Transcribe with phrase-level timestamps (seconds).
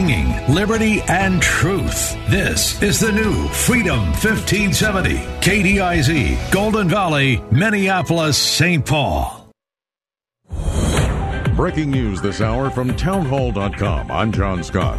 [0.00, 2.16] Liberty and truth.
[2.30, 5.16] This is the new Freedom 1570.
[5.16, 8.84] KDIZ, Golden Valley, Minneapolis, St.
[8.84, 9.52] Paul.
[11.54, 14.10] Breaking news this hour from townhall.com.
[14.10, 14.98] I'm John Scott.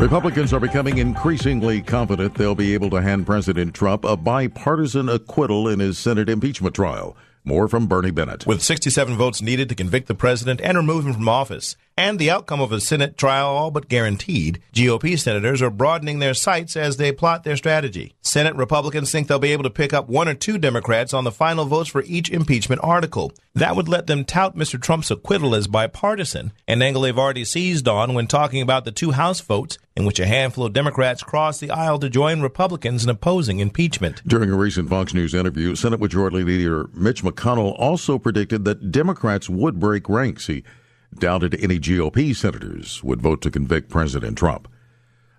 [0.00, 5.68] Republicans are becoming increasingly confident they'll be able to hand President Trump a bipartisan acquittal
[5.68, 7.16] in his Senate impeachment trial.
[7.44, 8.46] More from Bernie Bennett.
[8.46, 12.30] With 67 votes needed to convict the president and remove him from office, and the
[12.30, 16.96] outcome of a Senate trial all but guaranteed, GOP senators are broadening their sights as
[16.96, 18.14] they plot their strategy.
[18.22, 21.32] Senate Republicans think they'll be able to pick up one or two Democrats on the
[21.32, 23.32] final votes for each impeachment article.
[23.52, 24.80] That would let them tout Mr.
[24.80, 29.10] Trump's acquittal as bipartisan, an angle they've already seized on when talking about the two
[29.10, 33.10] House votes in which a handful of Democrats crossed the aisle to join Republicans in
[33.10, 34.22] opposing impeachment.
[34.24, 39.50] During a recent Fox News interview, Senate Majority Leader Mitch McConnell also predicted that Democrats
[39.50, 40.46] would break ranks.
[40.46, 40.62] He
[41.14, 44.68] doubted any GOP senators would vote to convict President Trump.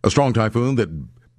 [0.03, 0.89] A strong typhoon that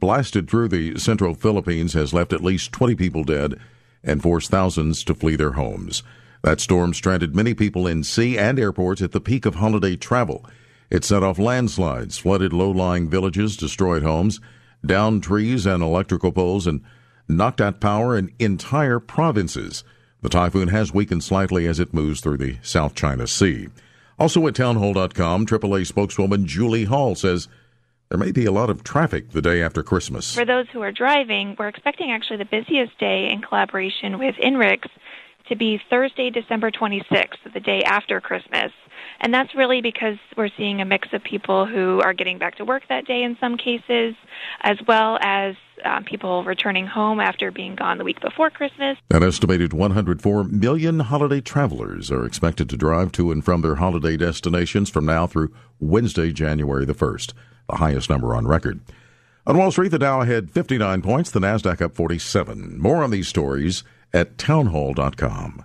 [0.00, 3.58] blasted through the central Philippines has left at least 20 people dead
[4.02, 6.02] and forced thousands to flee their homes.
[6.42, 10.44] That storm stranded many people in sea and airports at the peak of holiday travel.
[10.88, 14.40] It set off landslides, flooded low lying villages, destroyed homes,
[14.84, 16.82] downed trees and electrical poles, and
[17.28, 19.84] knocked out power in entire provinces.
[20.22, 23.68] The typhoon has weakened slightly as it moves through the South China Sea.
[24.20, 27.48] Also at townhall.com, AAA spokeswoman Julie Hall says
[28.10, 30.34] there may be a lot of traffic the day after Christmas.
[30.34, 34.86] For those who are driving, we're expecting actually the busiest day in collaboration with INRIX
[35.48, 38.72] to be Thursday, December 26th, the day after Christmas.
[39.20, 42.64] And that's really because we're seeing a mix of people who are getting back to
[42.64, 44.14] work that day in some cases,
[44.62, 48.96] as well as um, people returning home after being gone the week before Christmas.
[49.10, 54.16] An estimated 104 million holiday travelers are expected to drive to and from their holiday
[54.16, 57.34] destinations from now through Wednesday, January the 1st,
[57.68, 58.80] the highest number on record.
[59.46, 62.78] On Wall Street, the Dow had 59 points, the Nasdaq up 47.
[62.78, 65.64] More on these stories at townhall.com.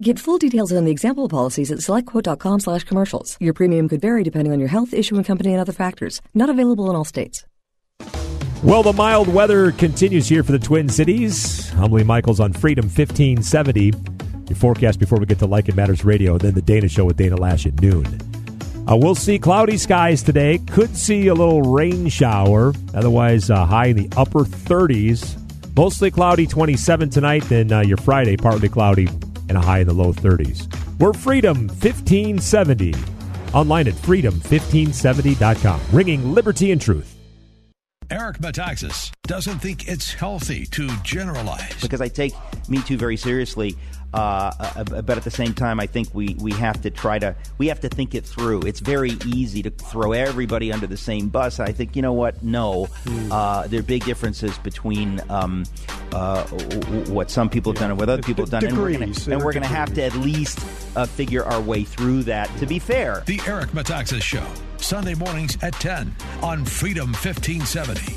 [0.00, 3.36] Get full details on the example policies at selectquote.com slash commercials.
[3.40, 6.22] Your premium could vary depending on your health, issuing company, and other factors.
[6.34, 7.44] Not available in all states.
[8.62, 11.70] Well, the mild weather continues here for the Twin Cities.
[11.70, 13.92] Humbly Michaels on Freedom 1570.
[14.48, 17.16] Your forecast before we get to Like It Matters Radio, then the Dana Show with
[17.16, 18.06] Dana Loesch at noon.
[18.88, 20.58] Uh, we'll see cloudy skies today.
[20.58, 22.72] Could see a little rain shower.
[22.94, 25.36] Otherwise, uh, high in the upper 30s.
[25.76, 27.42] Mostly cloudy 27 tonight.
[27.44, 29.08] Then uh, your Friday, partly cloudy
[29.48, 30.66] and a high in the low 30s.
[30.98, 32.94] We're Freedom 1570.
[33.54, 35.80] Online at freedom1570.com.
[35.92, 37.18] Ringing liberty and truth.
[38.10, 41.78] Eric Metaxas doesn't think it's healthy to generalize.
[41.82, 42.32] Because I take
[42.66, 43.76] Me Too very seriously,
[44.14, 47.34] uh, uh, but at the same time, I think we, we have to try to
[47.58, 48.62] we have to think it through.
[48.62, 51.60] It's very easy to throw everybody under the same bus.
[51.60, 52.42] I think you know what?
[52.42, 53.32] No, Hmm.
[53.32, 55.64] uh, there are big differences between um,
[56.12, 58.78] uh, w- w- what some people have done and what other people have done, and
[58.78, 59.28] we're gonna, Degrees.
[59.28, 60.58] and we're going to have to at least
[60.96, 62.48] uh, figure our way through that.
[62.58, 64.46] To be fair, The Eric Metaxas Show,
[64.78, 68.16] Sunday mornings at 10 on Freedom 1570.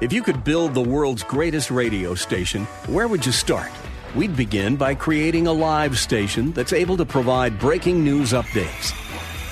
[0.00, 3.70] If you could build the world's greatest radio station, where would you start?
[4.14, 8.92] We'd begin by creating a live station that's able to provide breaking news updates.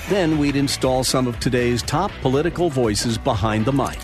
[0.07, 3.97] Then we'd install some of today's top political voices behind the mic.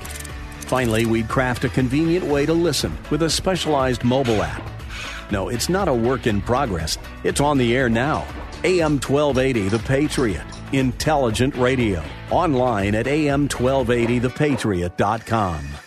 [0.62, 4.68] Finally, we'd craft a convenient way to listen with a specialized mobile app.
[5.32, 6.98] No, it's not a work in progress.
[7.24, 8.26] It's on the air now.
[8.64, 10.44] AM 1280 The Patriot.
[10.74, 12.04] Intelligent radio.
[12.32, 15.87] Online at am1280thepatriot.com.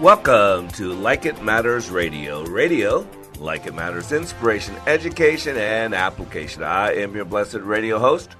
[0.00, 2.42] Welcome to Like It Matters Radio.
[2.46, 3.06] Radio,
[3.38, 6.62] like it matters, inspiration, education, and application.
[6.62, 8.34] I am your blessed radio host,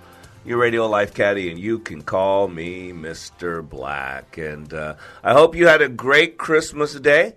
[0.47, 3.63] your radio life caddy, and you can call me Mr.
[3.63, 4.39] Black.
[4.39, 7.35] And uh, I hope you had a great Christmas day.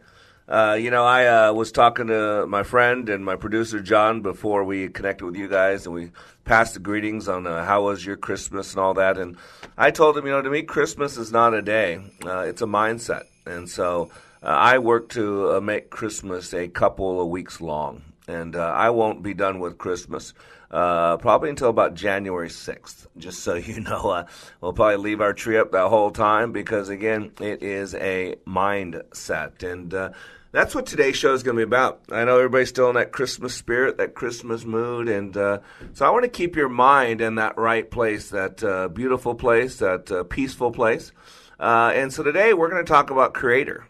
[0.48, 4.64] Uh, you know, I uh, was talking to my friend and my producer John before
[4.64, 6.12] we connected with you guys, and we
[6.46, 9.18] passed the greetings on uh, how was your Christmas and all that.
[9.18, 9.36] And
[9.78, 12.68] I told him, you know, to me, Christmas is not a day; uh, it's a
[12.68, 13.24] mindset.
[13.46, 14.10] And so
[14.42, 19.34] uh, I work to make Christmas a couple of weeks long, and I won't be
[19.34, 20.34] done with Christmas
[20.74, 23.06] uh, probably until about January 6th.
[23.18, 24.26] Just so you know, uh,
[24.60, 29.64] we'll probably leave our tree up that whole time because, again, it is a mindset.
[29.64, 30.10] And uh,
[30.52, 32.02] that's what today's show is going to be about.
[32.12, 35.08] I know everybody's still in that Christmas spirit, that Christmas mood.
[35.08, 35.60] And uh,
[35.94, 39.78] so I want to keep your mind in that right place, that uh, beautiful place,
[39.78, 41.12] that uh, peaceful place.
[41.60, 43.88] And so today we're going to talk about creator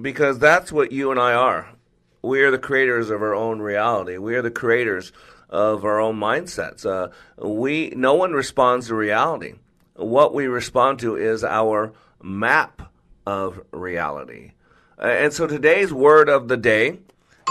[0.00, 1.70] because that's what you and I are.
[2.22, 4.16] We are the creators of our own reality.
[4.16, 5.12] We are the creators
[5.50, 6.86] of our own mindsets.
[6.86, 9.54] Uh, we no one responds to reality.
[9.94, 12.90] What we respond to is our map
[13.26, 14.52] of reality.
[14.98, 16.98] Uh, and so today's word of the day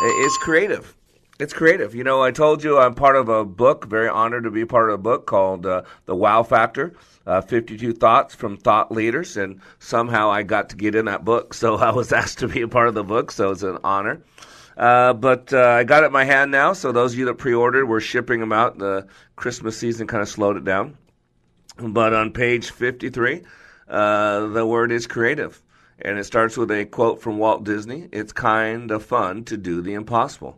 [0.02, 0.96] is creative.
[1.44, 1.94] It's creative.
[1.94, 4.88] You know, I told you I'm part of a book, very honored to be part
[4.88, 6.94] of a book called uh, The Wow Factor
[7.26, 9.36] uh, 52 Thoughts from Thought Leaders.
[9.36, 11.54] And somehow I got to get in that book.
[11.64, 13.30] So I was asked to be a part of the book.
[13.30, 14.22] So it's an honor.
[14.78, 17.34] Uh, but uh, I got it in my hand now, so those of you that
[17.34, 18.78] pre-ordered, we're shipping them out.
[18.78, 20.98] The Christmas season kind of slowed it down.
[21.78, 23.42] But on page 53,
[23.90, 25.62] uh, the word is creative.
[26.00, 29.82] And it starts with a quote from Walt Disney It's kind of fun to do
[29.82, 30.58] the impossible.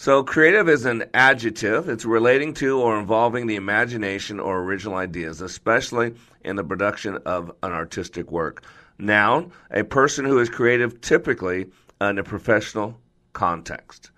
[0.00, 1.88] So, creative is an adjective.
[1.88, 6.14] It's relating to or involving the imagination or original ideas, especially
[6.44, 8.62] in the production of an artistic work.
[9.00, 11.66] Noun, a person who is creative typically
[12.00, 12.96] in a professional
[13.32, 14.12] context.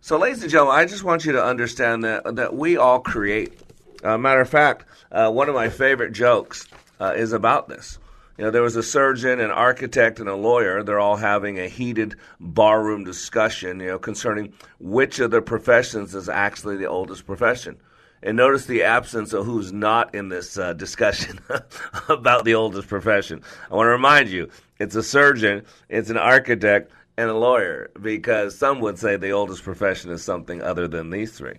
[0.00, 3.58] So, ladies and gentlemen, I just want you to understand that that we all create.
[4.04, 6.68] Uh, matter of fact, uh, one of my favorite jokes
[7.00, 7.98] uh, is about this.
[8.38, 10.82] You know, there was a surgeon, an architect, and a lawyer.
[10.82, 16.28] They're all having a heated barroom discussion, you know, concerning which of the professions is
[16.28, 17.78] actually the oldest profession.
[18.22, 21.38] And notice the absence of who's not in this uh, discussion
[22.08, 23.42] about the oldest profession.
[23.70, 28.58] I want to remind you, it's a surgeon, it's an architect, and a lawyer because
[28.58, 31.56] some would say the oldest profession is something other than these three.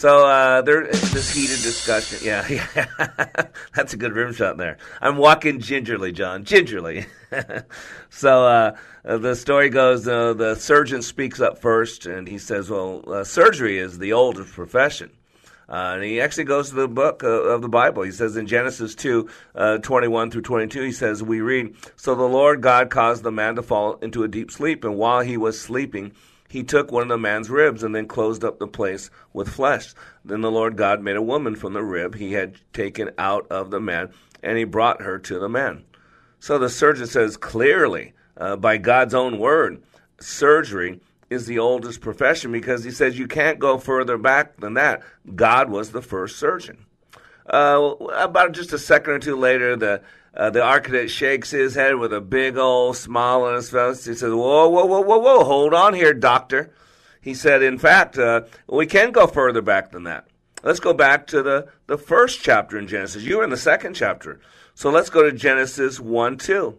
[0.00, 2.20] So uh, there's this heated discussion.
[2.22, 3.48] Yeah, yeah.
[3.74, 4.78] that's a good rim shot there.
[4.98, 7.04] I'm walking gingerly, John, gingerly.
[8.08, 13.04] so uh, the story goes: uh, the surgeon speaks up first, and he says, "Well,
[13.12, 15.10] uh, surgery is the oldest profession."
[15.68, 18.02] Uh, and he actually goes to the book uh, of the Bible.
[18.02, 22.24] He says in Genesis 2, uh, 21 through 22, he says, We read, So the
[22.24, 25.60] Lord God caused the man to fall into a deep sleep, and while he was
[25.60, 26.10] sleeping,
[26.50, 29.94] he took one of the man's ribs and then closed up the place with flesh.
[30.24, 33.70] Then the Lord God made a woman from the rib he had taken out of
[33.70, 34.10] the man,
[34.42, 35.84] and he brought her to the man.
[36.40, 39.80] So the surgeon says clearly, uh, by God's own word,
[40.18, 45.02] surgery is the oldest profession because he says you can't go further back than that.
[45.36, 46.84] God was the first surgeon.
[47.48, 50.02] Uh, about just a second or two later, the
[50.34, 54.04] uh, the architect shakes his head with a big old smile on his face.
[54.04, 55.44] He says, "Whoa, whoa, whoa, whoa, whoa!
[55.44, 56.72] Hold on here, doctor."
[57.20, 60.26] He said, "In fact, uh, we can go further back than that.
[60.62, 63.24] Let's go back to the the first chapter in Genesis.
[63.24, 64.40] You were in the second chapter,
[64.74, 66.78] so let's go to Genesis one two."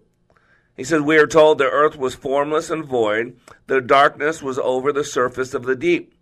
[0.81, 4.91] He says, We are told the earth was formless and void, the darkness was over
[4.91, 6.15] the surface of the deep.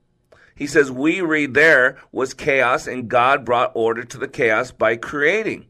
[0.53, 4.97] He says, We read there was chaos, and God brought order to the chaos by
[4.97, 5.67] creating.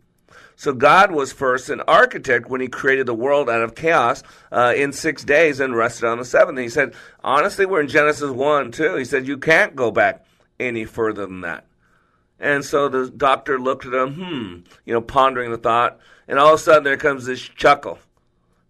[0.60, 4.74] So God was first an architect when He created the world out of chaos uh,
[4.76, 6.58] in six days and rested on the seventh.
[6.58, 8.96] And he said, honestly, we're in Genesis 1, too.
[8.96, 10.26] He said, you can't go back
[10.60, 11.66] any further than that.
[12.42, 15.98] And so the doctor looked at him, hmm, you know, pondering the thought.
[16.28, 17.98] And all of a sudden there comes this chuckle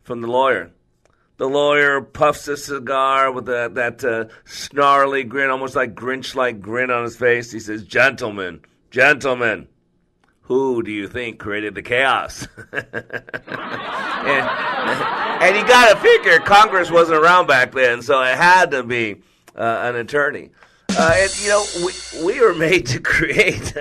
[0.04, 0.70] from the lawyer.
[1.38, 6.62] The lawyer puffs a cigar with a, that uh, snarly grin, almost like Grinch like
[6.62, 7.52] grin on his face.
[7.52, 9.68] He says, Gentlemen, gentlemen,
[10.50, 12.48] who do you think created the chaos?
[12.72, 12.84] and,
[15.44, 19.22] and, you got to figure Congress wasn't around back then, so it had to be
[19.56, 20.50] uh, an attorney.
[20.90, 21.94] Uh, and you know, we
[22.26, 23.76] we were made to create.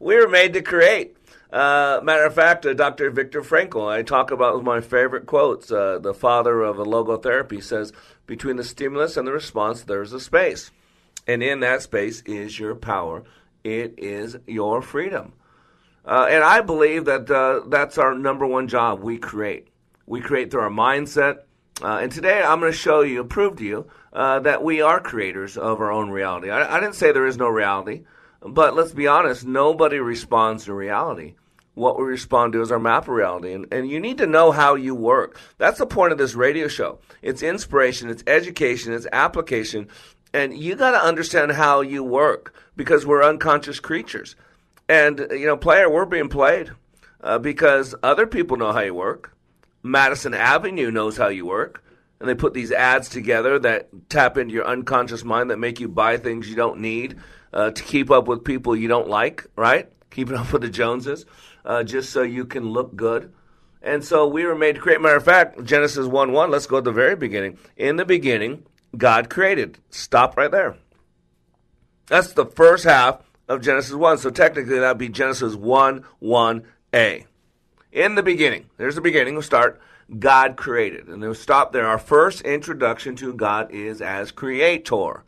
[0.00, 1.16] we were made to create.
[1.52, 3.10] Uh, matter of fact, uh, Dr.
[3.10, 5.70] Viktor Frankl, I talk about my favorite quotes.
[5.70, 7.92] Uh, the father of logotherapy says,
[8.26, 10.72] "Between the stimulus and the response, there's a space,
[11.28, 13.22] and in that space is your power.
[13.62, 15.34] It is your freedom."
[16.08, 19.00] Uh, and I believe that uh, that's our number one job.
[19.02, 19.68] We create.
[20.06, 21.40] We create through our mindset.
[21.82, 25.00] Uh, and today I'm going to show you, prove to you, uh, that we are
[25.00, 26.48] creators of our own reality.
[26.48, 28.04] I, I, didn't say there is no reality,
[28.40, 31.34] but let's be honest, nobody responds to reality.
[31.74, 33.52] What we respond to is our map of reality.
[33.52, 35.38] And, and you need to know how you work.
[35.58, 37.00] That's the point of this radio show.
[37.20, 39.88] It's inspiration, it's education, it's application.
[40.32, 44.36] And you got to understand how you work because we're unconscious creatures.
[44.88, 46.70] And, you know, player, we're being played
[47.20, 49.36] uh, because other people know how you work.
[49.82, 51.84] Madison Avenue knows how you work.
[52.20, 55.88] And they put these ads together that tap into your unconscious mind that make you
[55.88, 57.18] buy things you don't need
[57.52, 59.92] uh, to keep up with people you don't like, right?
[60.10, 61.26] Keeping up with the Joneses,
[61.64, 63.32] uh, just so you can look good.
[63.82, 65.00] And so we were made to create.
[65.00, 67.58] Matter of fact, Genesis 1 1, let's go to the very beginning.
[67.76, 68.64] In the beginning,
[68.96, 69.78] God created.
[69.90, 70.76] Stop right there.
[72.06, 74.18] That's the first half of Genesis 1.
[74.18, 77.24] So technically that would be Genesis 1 1a.
[77.90, 79.80] In the beginning, there's the beginning, we'll start.
[80.18, 81.08] God created.
[81.08, 81.86] And we'll stop there.
[81.86, 85.24] Our first introduction to God is as creator.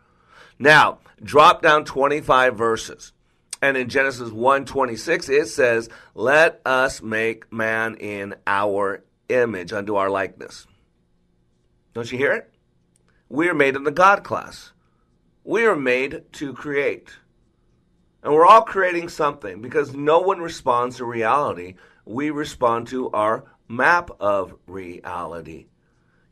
[0.59, 3.13] Now, drop down 25 verses.
[3.63, 10.09] And in Genesis 1:26 it says, "Let us make man in our image unto our
[10.09, 10.67] likeness."
[11.93, 12.51] Don't you hear it?
[13.29, 14.73] We are made in the God class.
[15.45, 17.11] We are made to create.
[18.23, 21.75] And we're all creating something because no one responds to reality.
[22.05, 25.67] We respond to our map of reality.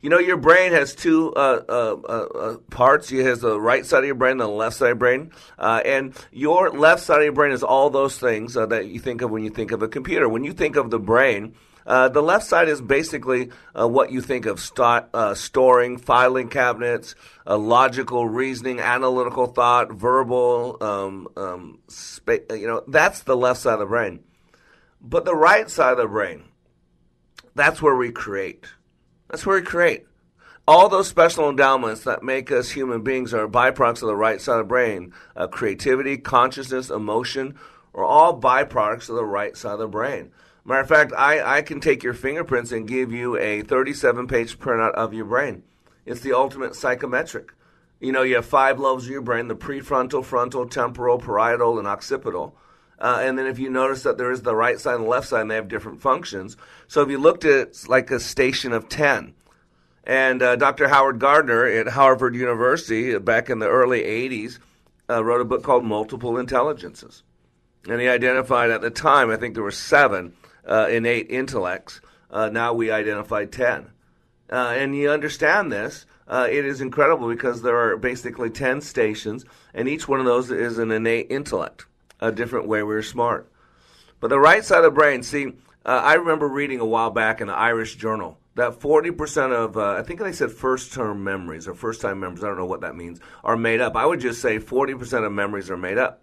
[0.01, 3.11] You know, your brain has two uh, uh, uh, uh parts.
[3.11, 5.31] It has the right side of your brain and the left side of your brain.
[5.57, 8.99] Uh, and your left side of your brain is all those things uh, that you
[8.99, 10.29] think of when you think of a computer.
[10.29, 11.53] When you think of the brain,
[11.89, 17.15] uh, the left side is basically uh, what you think of uh, storing, filing cabinets,
[17.47, 23.73] uh, logical reasoning, analytical thought, verbal, um, um, spa- you know, that's the left side
[23.73, 24.19] of the brain.
[25.01, 26.43] But the right side of the brain,
[27.55, 28.67] that's where we create.
[29.27, 30.05] That's where we create.
[30.67, 34.59] All those special endowments that make us human beings are byproducts of the right side
[34.59, 35.11] of the brain.
[35.35, 37.57] Uh, creativity, consciousness, emotion
[37.95, 40.31] are all byproducts of the right side of the brain.
[40.65, 44.59] Matter of fact, I, I can take your fingerprints and give you a 37 page
[44.59, 45.63] printout of your brain.
[46.05, 47.53] It's the ultimate psychometric.
[47.99, 51.87] You know, you have five lobes of your brain the prefrontal, frontal, temporal, parietal, and
[51.87, 52.55] occipital.
[52.97, 55.27] Uh, and then if you notice that there is the right side and the left
[55.27, 56.57] side, and they have different functions.
[56.87, 59.33] So if you looked at it like a station of 10,
[60.03, 60.87] and uh, Dr.
[60.87, 64.59] Howard Gardner at Harvard University back in the early 80s
[65.09, 67.23] uh, wrote a book called Multiple Intelligences.
[67.87, 70.33] And he identified at the time, I think there were seven
[70.69, 71.99] uh, innate intellects.
[72.31, 73.89] Uh, now we identify 10.
[74.51, 76.05] Uh, and you understand this.
[76.27, 80.51] Uh, it is incredible because there are basically 10 stations, and each one of those
[80.51, 81.87] is an innate intellect,
[82.19, 83.51] a different way we're smart.
[84.19, 85.53] But the right side of the brain, see,
[85.85, 89.93] uh, I remember reading a while back in an Irish journal that 40% of, uh,
[89.93, 92.81] I think they said first term memories or first time memories, I don't know what
[92.81, 93.95] that means, are made up.
[93.95, 96.21] I would just say 40% of memories are made up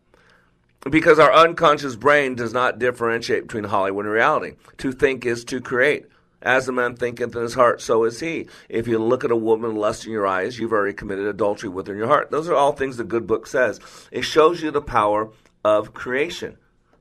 [0.91, 4.57] because our unconscious brain does not differentiate between Hollywood and reality.
[4.79, 6.07] To think is to create.
[6.43, 8.47] As a man thinketh in his heart, so is he.
[8.69, 11.87] If you look at a woman lust in your eyes, you've already committed adultery with
[11.89, 12.31] her in your heart.
[12.31, 13.81] Those are all things the good book says.
[14.13, 15.31] It shows you the power
[15.65, 16.57] of creation.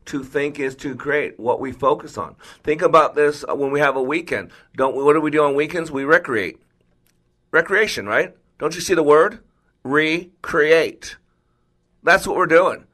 [0.05, 1.39] To think is to create.
[1.39, 2.35] What we focus on.
[2.63, 4.51] Think about this when we have a weekend.
[4.75, 5.91] Don't we, what do we do on weekends?
[5.91, 6.61] We recreate.
[7.51, 8.35] Recreation, right?
[8.59, 9.39] Don't you see the word?
[9.83, 11.17] Recreate.
[12.03, 12.85] That's what we're doing.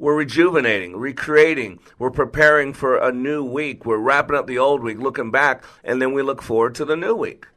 [0.00, 1.78] We're rejuvenating, recreating.
[1.98, 3.84] We're preparing for a new week.
[3.84, 6.96] We're wrapping up the old week, looking back, and then we look forward to the
[6.96, 7.48] new week.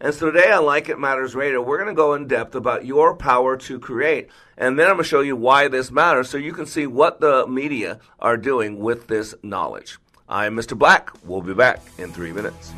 [0.00, 2.84] And so today on Like It Matters Radio, we're going to go in depth about
[2.84, 4.30] your power to create.
[4.58, 7.20] And then I'm going to show you why this matters so you can see what
[7.20, 9.98] the media are doing with this knowledge.
[10.28, 10.76] I'm Mr.
[10.76, 11.12] Black.
[11.24, 12.72] We'll be back in three minutes.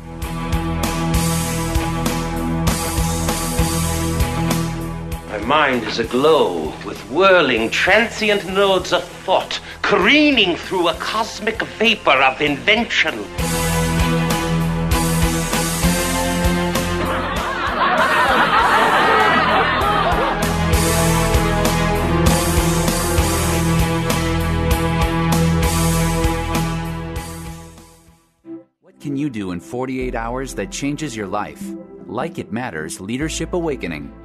[5.35, 12.11] My mind is aglow with whirling, transient nodes of thought, careening through a cosmic vapor
[12.11, 13.15] of invention.
[28.79, 31.61] What can you do in 48 hours that changes your life?
[32.07, 34.24] Like It Matters Leadership Awakening.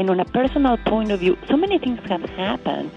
[0.00, 2.90] And on a personal point of view, so many things have happened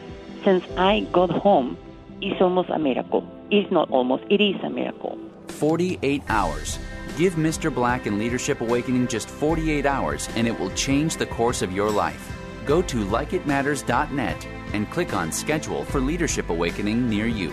[0.46, 1.78] since I got home.
[2.22, 3.28] It's almost a miracle.
[3.52, 5.20] It's not almost, it is a miracle.
[5.50, 6.80] 48 hours.
[7.18, 7.76] Give Mr.
[7.76, 11.92] Black and Leadership Awakening just 48 hours and it will change the course of your
[11.92, 12.32] life.
[12.66, 17.52] Go to likeitmatters.net and click on Schedule for Leadership Awakening near you.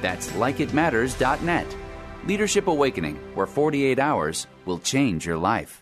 [0.00, 1.76] That's likeitmatters.net.
[2.28, 5.81] Leadership Awakening, where 48 hours will change your life.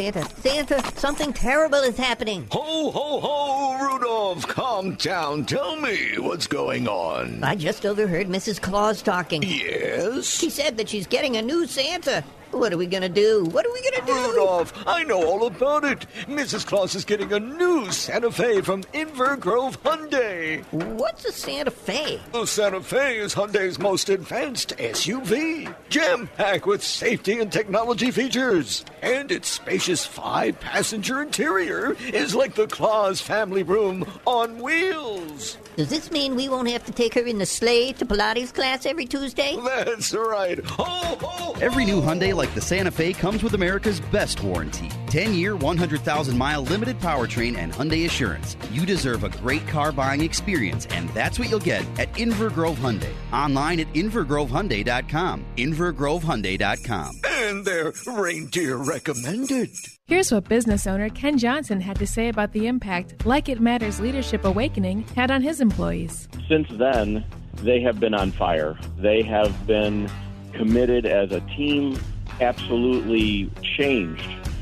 [0.00, 2.46] Santa, Santa, something terrible is happening.
[2.52, 5.44] Ho, ho, ho, Rudolph, calm down.
[5.44, 7.44] Tell me what's going on.
[7.44, 8.62] I just overheard Mrs.
[8.62, 9.42] Claus talking.
[9.42, 10.26] Yes?
[10.26, 12.24] She said that she's getting a new Santa.
[12.50, 13.44] What are we gonna do?
[13.44, 14.30] What are we gonna do?
[14.30, 16.04] Rudolph, I know all about it.
[16.26, 16.66] Mrs.
[16.66, 20.64] Claus is getting a new Santa Fe from Inver Grove Hyundai.
[20.72, 22.20] What's a Santa Fe?
[22.32, 28.84] The Santa Fe is Hyundai's most advanced SUV, jam-packed with safety and technology features.
[29.00, 35.56] And its spacious five-passenger interior is like the Claus family room on wheels.
[35.80, 38.84] Does this mean we won't have to take her in the sleigh to Pilates class
[38.84, 39.56] every Tuesday?
[39.64, 40.62] That's right.
[40.62, 45.34] Ho, ho, Every new Hyundai like the Santa Fe comes with America's best warranty 10
[45.34, 48.56] year, 100,000 mile limited powertrain and Hyundai Assurance.
[48.70, 52.78] You deserve a great car buying experience, and that's what you'll get at Inver Grove
[52.78, 53.12] Hyundai.
[53.32, 55.44] Online at InverGroveHyundai.com.
[55.56, 57.20] InverGroveHyundai.com.
[57.28, 59.70] And they're reindeer recommended.
[60.06, 64.00] Here's what business owner Ken Johnson had to say about the impact Like It Matters
[64.00, 66.28] Leadership Awakening had on his employees.
[66.48, 67.24] Since then,
[67.56, 68.78] they have been on fire.
[68.98, 70.08] They have been
[70.52, 71.98] committed as a team,
[72.40, 74.39] absolutely changed.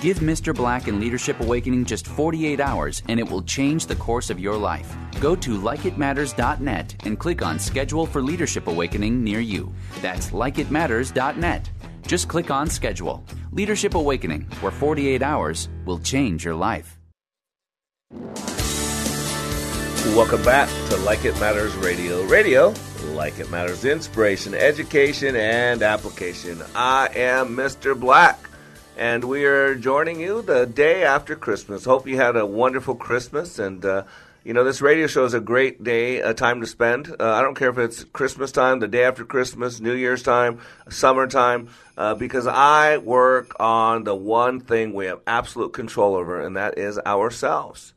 [0.00, 0.54] Give Mr.
[0.54, 4.56] Black and Leadership Awakening just 48 hours and it will change the course of your
[4.56, 4.94] life.
[5.20, 9.72] Go to likeitmatters.net and click on Schedule for Leadership Awakening near you.
[10.02, 11.70] That's likeitmatters.net.
[12.06, 13.24] Just click on Schedule.
[13.52, 16.98] Leadership Awakening, where 48 hours will change your life.
[20.14, 22.22] Welcome back to Like It Matters Radio.
[22.26, 22.74] Radio,
[23.14, 26.62] like it matters, inspiration, education, and application.
[26.74, 27.98] I am Mr.
[27.98, 28.38] Black,
[28.96, 31.84] and we are joining you the day after Christmas.
[31.84, 34.04] Hope you had a wonderful Christmas, and uh,
[34.42, 37.14] you know this radio show is a great day, a time to spend.
[37.20, 40.60] Uh, I don't care if it's Christmas time, the day after Christmas, New Year's time,
[40.88, 46.56] summertime, uh, because I work on the one thing we have absolute control over, and
[46.56, 47.92] that is ourselves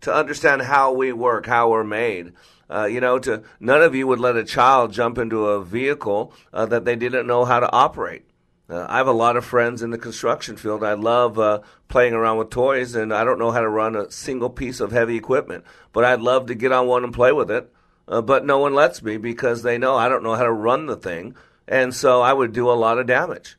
[0.00, 2.32] to understand how we work, how we're made.
[2.68, 6.32] Uh, you know, to none of you would let a child jump into a vehicle
[6.52, 8.24] uh, that they didn't know how to operate.
[8.68, 10.82] Uh, I have a lot of friends in the construction field.
[10.82, 14.10] I love uh, playing around with toys, and I don't know how to run a
[14.10, 15.64] single piece of heavy equipment.
[15.92, 17.72] But I'd love to get on one and play with it.
[18.08, 20.86] Uh, but no one lets me because they know I don't know how to run
[20.86, 21.36] the thing,
[21.68, 23.56] and so I would do a lot of damage.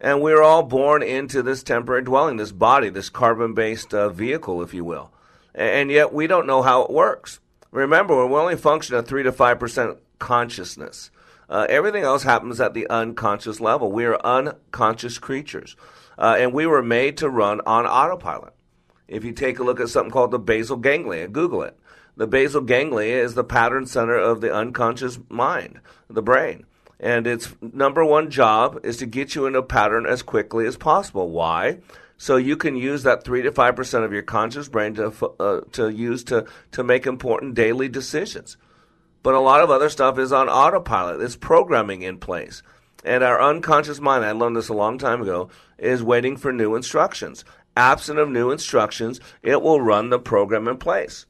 [0.00, 4.72] And we're all born into this temporary dwelling, this body, this carbon-based uh, vehicle, if
[4.72, 5.12] you will
[5.54, 7.40] and yet we don't know how it works.
[7.70, 11.10] Remember, we only function at 3 to 5% consciousness.
[11.50, 13.90] Uh, everything else happens at the unconscious level.
[13.90, 15.76] We are unconscious creatures.
[16.16, 18.54] Uh, and we were made to run on autopilot.
[19.08, 21.76] If you take a look at something called the basal ganglia, Google it.
[22.16, 26.66] The basal ganglia is the pattern center of the unconscious mind, the brain.
[27.00, 30.76] And its number one job is to get you in a pattern as quickly as
[30.76, 31.30] possible.
[31.30, 31.78] Why?
[32.18, 35.06] So you can use that three to five percent of your conscious brain to
[35.40, 38.58] uh, to use to to make important daily decisions.
[39.22, 41.20] But a lot of other stuff is on autopilot.
[41.20, 42.62] It's programming in place.
[43.04, 46.74] And our unconscious mind, I learned this a long time ago, is waiting for new
[46.74, 47.44] instructions.
[47.76, 51.26] Absent of new instructions, it will run the program in place.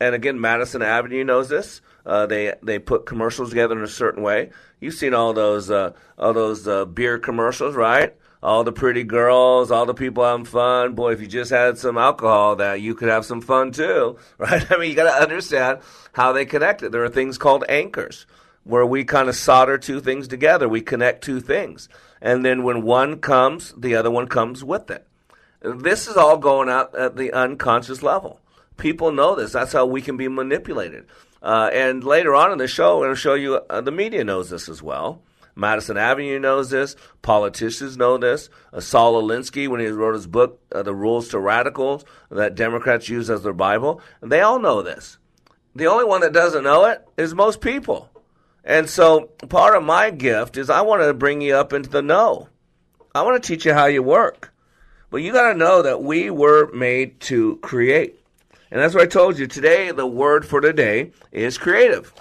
[0.00, 1.80] And again, Madison Avenue knows this.
[2.04, 4.50] Uh, they they put commercials together in a certain way.
[4.80, 8.16] You've seen all those uh, all those uh, beer commercials, right?
[8.42, 10.94] All the pretty girls, all the people having fun.
[10.94, 14.70] Boy, if you just had some alcohol, that you could have some fun too, right?
[14.70, 15.78] I mean, you got to understand
[16.12, 16.90] how they connect it.
[16.92, 18.26] There are things called anchors
[18.64, 20.68] where we kind of solder two things together.
[20.68, 21.88] We connect two things,
[22.20, 25.06] and then when one comes, the other one comes with it.
[25.60, 28.40] This is all going out at the unconscious level.
[28.76, 29.52] People know this.
[29.52, 31.06] That's how we can be manipulated.
[31.40, 34.24] Uh, and later on in the show, I'm going to show you uh, the media
[34.24, 35.22] knows this as well.
[35.54, 36.96] Madison Avenue knows this.
[37.20, 38.48] Politicians know this.
[38.72, 43.08] Uh, Saul Alinsky, when he wrote his book, uh, The Rules to Radicals, that Democrats
[43.08, 45.18] use as their Bible, they all know this.
[45.74, 48.10] The only one that doesn't know it is most people.
[48.64, 52.02] And so part of my gift is I want to bring you up into the
[52.02, 52.48] know.
[53.14, 54.52] I want to teach you how you work.
[55.10, 58.18] But you got to know that we were made to create.
[58.70, 59.46] And that's what I told you.
[59.46, 62.14] Today, the word for today is creative.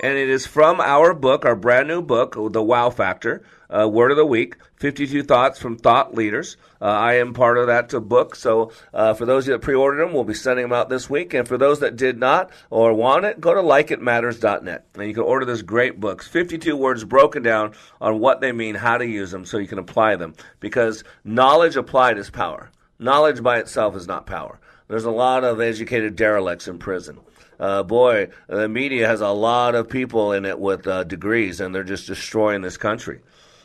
[0.00, 4.12] And it is from our book, our brand new book, The Wow Factor, uh, Word
[4.12, 6.56] of the Week 52 Thoughts from Thought Leaders.
[6.80, 8.36] Uh, I am part of that uh, book.
[8.36, 11.34] So uh, for those that pre ordered them, we'll be sending them out this week.
[11.34, 14.86] And for those that did not or want it, go to likeitmatters.net.
[14.94, 18.76] And you can order this great book 52 words broken down on what they mean,
[18.76, 20.34] how to use them, so you can apply them.
[20.60, 22.70] Because knowledge applied is power.
[23.00, 24.60] Knowledge by itself is not power.
[24.86, 27.18] There's a lot of educated derelicts in prison.
[27.58, 31.74] Uh, boy, the media has a lot of people in it with uh, degrees, and
[31.74, 33.20] they're just destroying this country.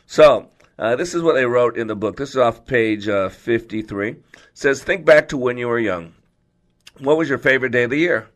[0.05, 2.17] So, uh, this is what they wrote in the book.
[2.17, 4.09] This is off page uh, 53.
[4.09, 4.19] It
[4.53, 6.13] says, Think back to when you were young.
[6.99, 8.27] What was your favorite day of the year?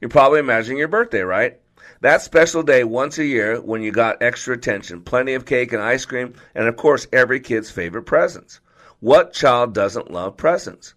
[0.00, 1.58] You're probably imagining your birthday, right?
[2.00, 5.82] That special day once a year when you got extra attention, plenty of cake and
[5.82, 8.60] ice cream, and of course, every kid's favorite presents.
[9.00, 10.94] What child doesn't love presents?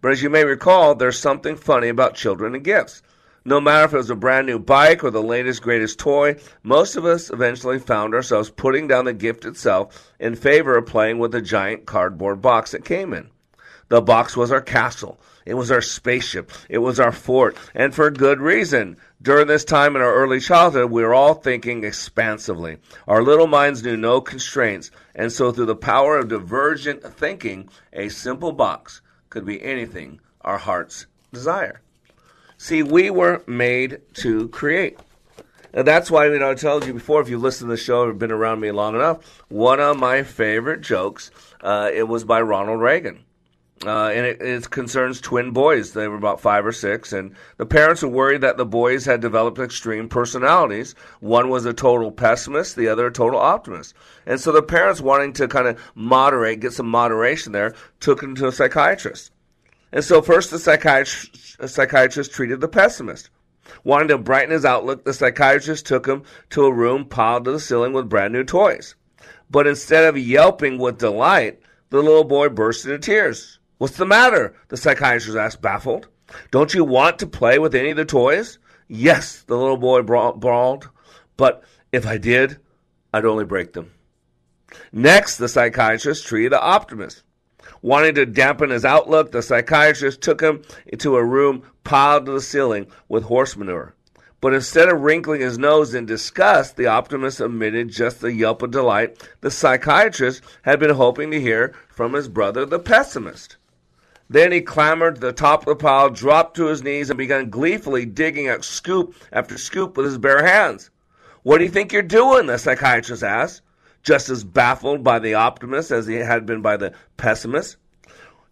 [0.00, 3.02] But as you may recall, there's something funny about children and gifts.
[3.46, 6.96] No matter if it was a brand new bike or the latest, greatest toy, most
[6.96, 11.32] of us eventually found ourselves putting down the gift itself in favor of playing with
[11.32, 13.28] the giant cardboard box that came in.
[13.88, 15.20] The box was our castle.
[15.44, 16.50] It was our spaceship.
[16.70, 17.54] It was our fort.
[17.74, 18.96] And for good reason.
[19.20, 22.78] During this time in our early childhood, we were all thinking expansively.
[23.06, 24.90] Our little minds knew no constraints.
[25.14, 30.56] And so, through the power of divergent thinking, a simple box could be anything our
[30.56, 31.82] hearts desire.
[32.58, 34.98] See, we were made to create.
[35.74, 38.02] And that's why, you know, I told you before, if you listen to the show
[38.02, 42.40] or been around me long enough, one of my favorite jokes, uh, it was by
[42.40, 43.24] Ronald Reagan.
[43.84, 45.92] Uh, and it, it, concerns twin boys.
[45.92, 49.20] They were about five or six, and the parents were worried that the boys had
[49.20, 50.94] developed extreme personalities.
[51.20, 53.94] One was a total pessimist, the other a total optimist.
[54.26, 58.36] And so the parents, wanting to kind of moderate, get some moderation there, took him
[58.36, 59.32] to a psychiatrist.
[59.94, 63.30] And so first the psychiatrist, psychiatrist treated the pessimist.
[63.84, 67.60] Wanting to brighten his outlook, the psychiatrist took him to a room piled to the
[67.60, 68.96] ceiling with brand new toys.
[69.48, 73.60] But instead of yelping with delight, the little boy burst into tears.
[73.78, 74.56] What's the matter?
[74.66, 76.08] The psychiatrist asked, baffled.
[76.50, 78.58] Don't you want to play with any of the toys?
[78.88, 80.90] Yes, the little boy bawled,
[81.36, 82.58] But if I did,
[83.12, 83.92] I'd only break them.
[84.90, 87.22] Next, the psychiatrist treated the optimist.
[87.84, 92.40] Wanting to dampen his outlook, the psychiatrist took him into a room piled to the
[92.40, 93.94] ceiling with horse manure.
[94.40, 98.70] But instead of wrinkling his nose in disgust, the optimist emitted just a yelp of
[98.70, 103.58] delight the psychiatrist had been hoping to hear from his brother, the pessimist.
[104.30, 107.50] Then he clambered to the top of the pile, dropped to his knees, and began
[107.50, 110.88] gleefully digging at scoop after scoop with his bare hands.
[111.42, 112.46] What do you think you're doing?
[112.46, 113.60] the psychiatrist asked,
[114.04, 117.76] just as baffled by the optimist as he had been by the pessimist.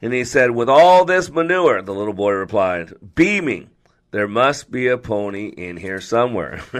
[0.00, 3.70] And he said, With all this manure, the little boy replied, beaming,
[4.10, 6.60] there must be a pony in here somewhere.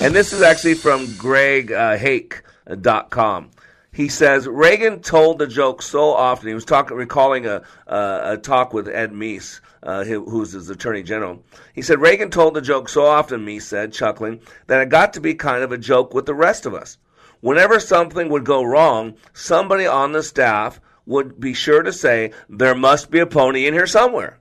[0.00, 1.74] and this is actually from GregHake.com.
[1.76, 3.50] uh, Hake.com.
[3.92, 6.48] He says Reagan told the joke so often.
[6.48, 11.02] He was talking, recalling a a, a talk with Ed Meese, uh, who's his attorney
[11.02, 11.42] general.
[11.74, 13.44] He said Reagan told the joke so often.
[13.44, 16.66] Meese said, chuckling, that it got to be kind of a joke with the rest
[16.66, 16.98] of us.
[17.40, 22.74] Whenever something would go wrong, somebody on the staff would be sure to say, "There
[22.74, 24.38] must be a pony in here somewhere."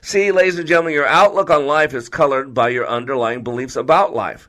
[0.00, 4.14] See, ladies and gentlemen, your outlook on life is colored by your underlying beliefs about
[4.14, 4.48] life.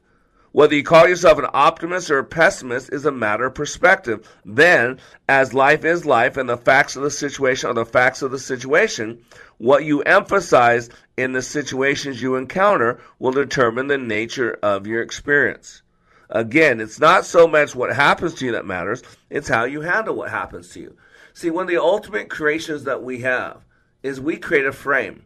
[0.59, 4.29] Whether you call yourself an optimist or a pessimist is a matter of perspective.
[4.43, 8.31] Then, as life is life and the facts of the situation are the facts of
[8.31, 9.23] the situation,
[9.57, 15.81] what you emphasize in the situations you encounter will determine the nature of your experience.
[16.29, 20.15] Again, it's not so much what happens to you that matters, it's how you handle
[20.17, 20.97] what happens to you.
[21.33, 23.63] See, one of the ultimate creations that we have
[24.03, 25.23] is we create a frame.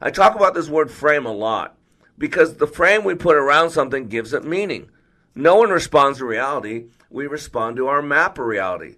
[0.00, 1.76] I talk about this word frame a lot
[2.18, 4.90] because the frame we put around something gives it meaning.
[5.34, 8.96] No one responds to reality, we respond to our map of reality.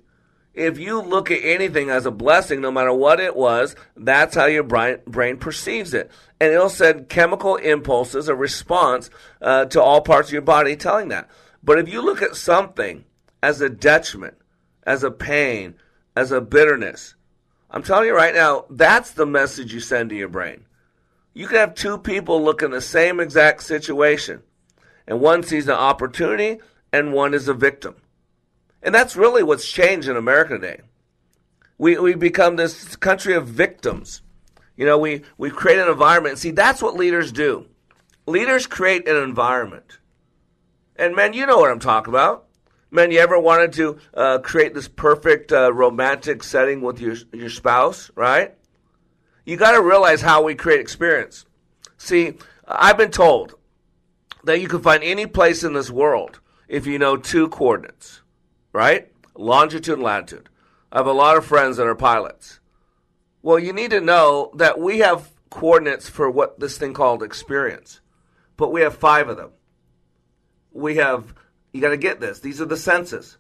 [0.55, 4.47] If you look at anything as a blessing, no matter what it was, that's how
[4.47, 6.13] your brain, perceives it.
[6.41, 9.11] And it'll send chemical impulses, a response
[9.43, 11.29] uh, to all parts of your body telling that.
[11.63, 13.05] But if you look at something
[13.43, 14.37] as a detriment,
[14.85, 15.75] as a pain,
[16.15, 17.17] as a bitterness,
[17.69, 20.67] I'm telling you right now, that's the message you send to your brain.
[21.35, 24.43] You can have two people look in the same exact situation,
[25.07, 26.61] and one sees an opportunity
[26.93, 27.97] and one is a victim.
[28.81, 30.83] And that's really what's changed in America today.
[31.77, 34.23] We, we become this country of victims.
[34.77, 36.39] You know, we, we create an environment.
[36.39, 37.67] See, that's what leaders do.
[38.27, 39.99] Leaders create an environment.
[40.95, 42.47] And man, you know what I'm talking about.
[42.93, 47.51] Man, you ever wanted to uh, create this perfect uh, romantic setting with your, your
[47.51, 48.55] spouse, right?
[49.45, 51.45] You got to realize how we create experience.
[51.97, 52.35] See,
[52.67, 53.55] I've been told
[54.45, 58.23] that you can find any place in this world if you know two coordinates,
[58.73, 59.11] right?
[59.35, 60.49] Longitude and latitude.
[60.91, 62.61] I have a lot of friends that are pilots.
[63.43, 68.01] Well, you need to know that we have coordinates for what this thing called experience,
[68.57, 69.51] but we have five of them.
[70.73, 71.35] We have,
[71.73, 73.39] you got to get this, these are the senses.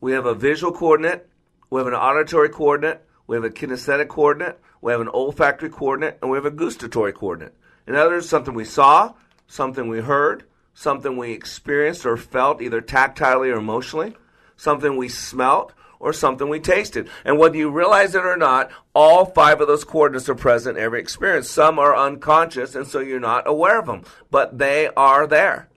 [0.00, 1.28] We have a visual coordinate,
[1.70, 6.18] we have an auditory coordinate, we have a kinesthetic coordinate, we have an olfactory coordinate,
[6.20, 7.54] and we have a gustatory coordinate.
[7.86, 9.14] In other words, something we saw,
[9.46, 10.44] something we heard,
[10.74, 14.14] something we experienced or felt either tactilely or emotionally,
[14.56, 17.08] something we smelt, or something we tasted.
[17.24, 20.84] And whether you realize it or not, all five of those coordinates are present in
[20.84, 21.48] every experience.
[21.48, 25.70] Some are unconscious, and so you're not aware of them, but they are there.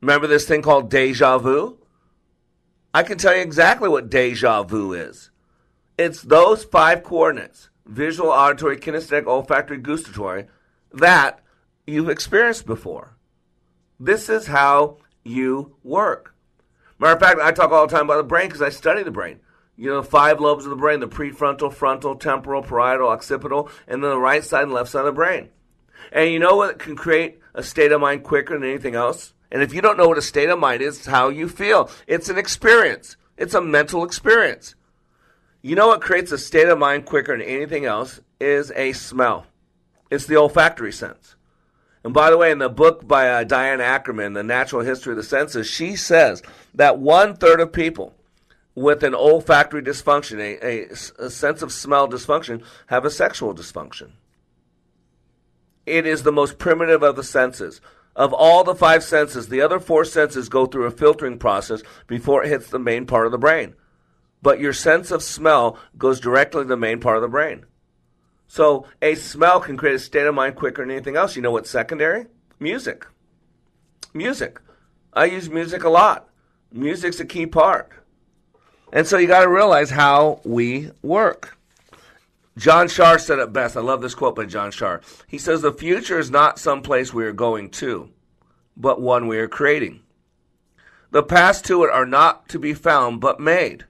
[0.00, 1.76] Remember this thing called deja vu?
[2.94, 5.30] I can tell you exactly what deja vu is.
[5.98, 10.46] It's those five coordinates visual, auditory, kinesthetic, olfactory, gustatory
[10.92, 11.40] that
[11.86, 13.16] you've experienced before.
[13.98, 16.34] This is how you work.
[16.98, 19.10] Matter of fact, I talk all the time about the brain because I study the
[19.10, 19.40] brain.
[19.76, 24.10] You know, five lobes of the brain the prefrontal, frontal, temporal, parietal, occipital, and then
[24.10, 25.50] the right side and left side of the brain.
[26.12, 29.34] And you know what can create a state of mind quicker than anything else?
[29.50, 31.90] And if you don't know what a state of mind is, it's how you feel.
[32.06, 34.74] It's an experience, it's a mental experience.
[35.66, 39.46] You know what creates a state of mind quicker than anything else is a smell.
[40.12, 41.34] It's the olfactory sense.
[42.04, 45.16] And by the way, in the book by uh, Diane Ackerman, The Natural History of
[45.16, 46.40] the Senses, she says
[46.72, 48.14] that one third of people
[48.76, 54.12] with an olfactory dysfunction, a, a, a sense of smell dysfunction, have a sexual dysfunction.
[55.84, 57.80] It is the most primitive of the senses.
[58.14, 62.44] Of all the five senses, the other four senses go through a filtering process before
[62.44, 63.74] it hits the main part of the brain
[64.42, 67.64] but your sense of smell goes directly to the main part of the brain.
[68.48, 71.36] So a smell can create a state of mind quicker than anything else.
[71.36, 72.26] You know what's secondary?
[72.58, 73.06] Music.
[74.14, 74.60] Music.
[75.12, 76.28] I use music a lot.
[76.72, 77.90] Music's a key part.
[78.92, 81.56] And so you got to realize how we work.
[82.56, 83.76] John Schaar said it best.
[83.76, 85.02] I love this quote by John Schaar.
[85.26, 88.10] He says, The future is not some place we are going to,
[88.76, 90.00] but one we are creating.
[91.10, 93.84] The paths to it are not to be found, but made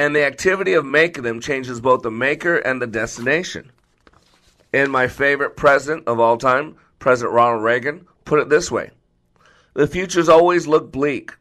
[0.00, 3.70] and the activity of making them changes both the maker and the destination.
[4.72, 8.92] And my favorite president of all time, President Ronald Reagan, put it this way
[9.74, 11.32] The futures always look bleak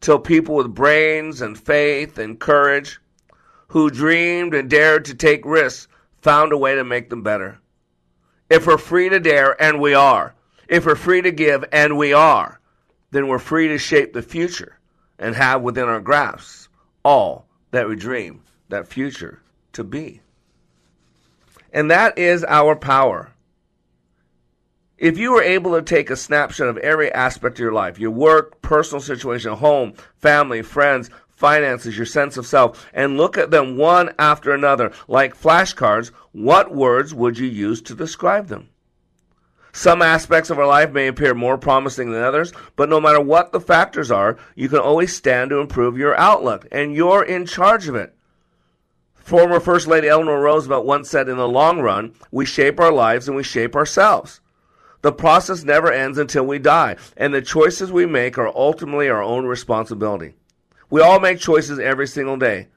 [0.00, 2.98] till people with brains and faith and courage
[3.68, 5.86] who dreamed and dared to take risks
[6.20, 7.60] found a way to make them better.
[8.50, 10.34] If we're free to dare, and we are,
[10.66, 12.58] if we're free to give, and we are,
[13.12, 14.80] then we're free to shape the future
[15.16, 16.70] and have within our grasp
[17.04, 17.43] all
[17.74, 20.20] that we dream that future to be.
[21.72, 23.32] And that is our power.
[24.96, 28.12] If you were able to take a snapshot of every aspect of your life, your
[28.12, 33.76] work, personal situation, home, family, friends, finances, your sense of self, and look at them
[33.76, 38.68] one after another like flashcards, what words would you use to describe them?
[39.76, 43.50] Some aspects of our life may appear more promising than others, but no matter what
[43.50, 47.88] the factors are, you can always stand to improve your outlook, and you're in charge
[47.88, 48.14] of it.
[49.16, 53.26] Former First Lady Eleanor Roosevelt once said, In the long run, we shape our lives
[53.26, 54.40] and we shape ourselves.
[55.02, 59.24] The process never ends until we die, and the choices we make are ultimately our
[59.24, 60.34] own responsibility.
[60.88, 62.68] We all make choices every single day.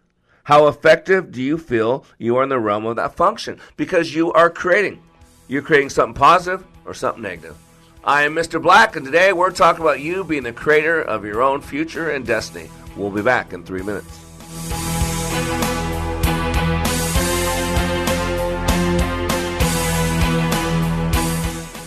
[0.45, 3.59] How effective do you feel you are in the realm of that function?
[3.75, 5.03] Because you are creating.
[5.47, 7.55] You're creating something positive or something negative.
[8.03, 8.61] I am Mr.
[8.61, 12.25] Black, and today we're talking about you being the creator of your own future and
[12.25, 12.69] destiny.
[12.95, 14.07] We'll be back in three minutes.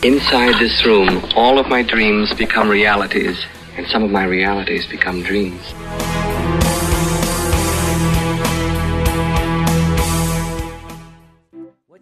[0.03, 3.45] Inside this room, all of my dreams become realities,
[3.77, 5.75] and some of my realities become dreams.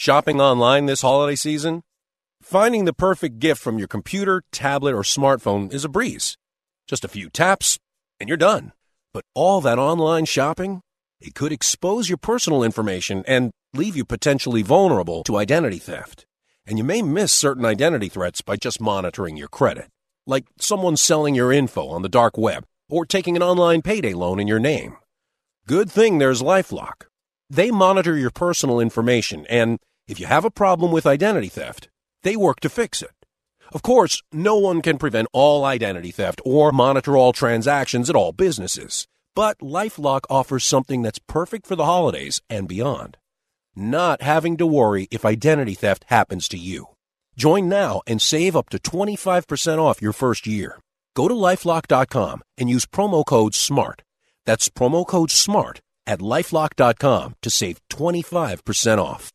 [0.00, 1.82] Shopping online this holiday season?
[2.40, 6.38] Finding the perfect gift from your computer, tablet, or smartphone is a breeze.
[6.88, 7.78] Just a few taps,
[8.18, 8.72] and you're done.
[9.12, 10.80] But all that online shopping?
[11.20, 16.24] It could expose your personal information and leave you potentially vulnerable to identity theft.
[16.64, 19.90] And you may miss certain identity threats by just monitoring your credit,
[20.26, 24.40] like someone selling your info on the dark web or taking an online payday loan
[24.40, 24.96] in your name.
[25.66, 27.02] Good thing there's Lifelock.
[27.50, 29.78] They monitor your personal information, and
[30.10, 31.88] if you have a problem with identity theft,
[32.22, 33.12] they work to fix it.
[33.72, 38.32] Of course, no one can prevent all identity theft or monitor all transactions at all
[38.32, 43.16] businesses, but Lifelock offers something that's perfect for the holidays and beyond
[43.76, 46.86] not having to worry if identity theft happens to you.
[47.36, 50.78] Join now and save up to 25% off your first year.
[51.14, 54.02] Go to lifelock.com and use promo code SMART.
[54.46, 59.32] That's promo code SMART at lifelock.com to save 25% off.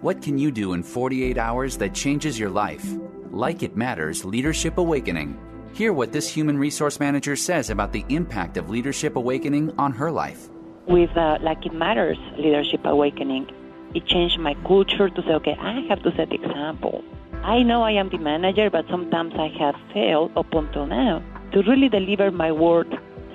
[0.00, 2.86] What can you do in 48 hours that changes your life?
[3.30, 5.38] Like It Matters Leadership Awakening.
[5.74, 10.10] Hear what this human resource manager says about the impact of Leadership Awakening on her
[10.10, 10.48] life.
[10.86, 13.50] With uh, Like It Matters Leadership Awakening,
[13.94, 17.04] it changed my culture to say, okay, I have to set the example.
[17.42, 21.62] I know I am the manager, but sometimes I have failed up until now to
[21.64, 22.88] really deliver my word.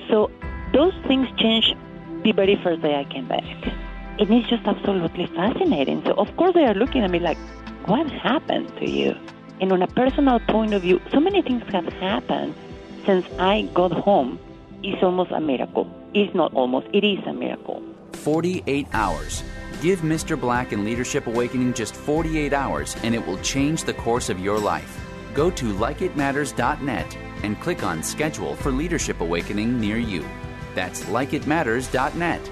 [0.09, 0.31] So
[0.73, 1.75] those things changed
[2.23, 3.84] the very first day I came back.
[4.19, 6.03] And it's just absolutely fascinating.
[6.05, 7.37] So of course they are looking at me like,
[7.85, 9.15] what happened to you?
[9.61, 12.55] And on a personal point of view, so many things have happened
[13.05, 14.39] since I got home.
[14.83, 15.89] It's almost a miracle.
[16.13, 17.83] It's not almost, it is a miracle.
[18.13, 19.43] 48 hours
[19.81, 20.39] Give Mr.
[20.39, 24.57] Black and Leadership Awakening just 48 hours and it will change the course of your
[24.57, 24.99] life.
[25.33, 30.25] Go to likeitmatters.net and click on Schedule for Leadership Awakening near you.
[30.73, 32.49] That's likeitmatters.net.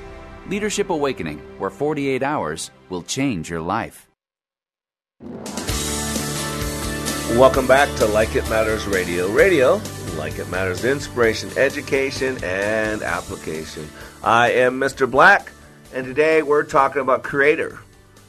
[0.48, 4.10] Leadership Awakening, where 48 hours will change your life.
[7.38, 9.30] Welcome back to Like It Matters Radio.
[9.30, 9.82] Radio,
[10.18, 13.88] like it matters, inspiration, education, and application.
[14.22, 15.10] I am Mr.
[15.10, 15.52] Black.
[15.94, 17.80] And today we're talking about creator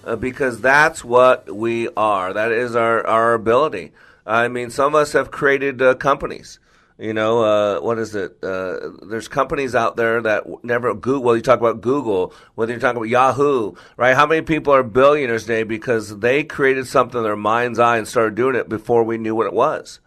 [0.04, 2.32] uh, because that's what we are.
[2.32, 3.92] That is our, our ability.
[4.24, 6.60] I mean, some of us have created uh, companies.
[6.96, 8.36] You know, uh, what is it?
[8.40, 11.24] Uh, there's companies out there that never Google.
[11.24, 14.14] Well, you talk about Google, whether you're talking about Yahoo, right?
[14.14, 18.06] How many people are billionaires today because they created something in their mind's eye and
[18.06, 19.98] started doing it before we knew what it was?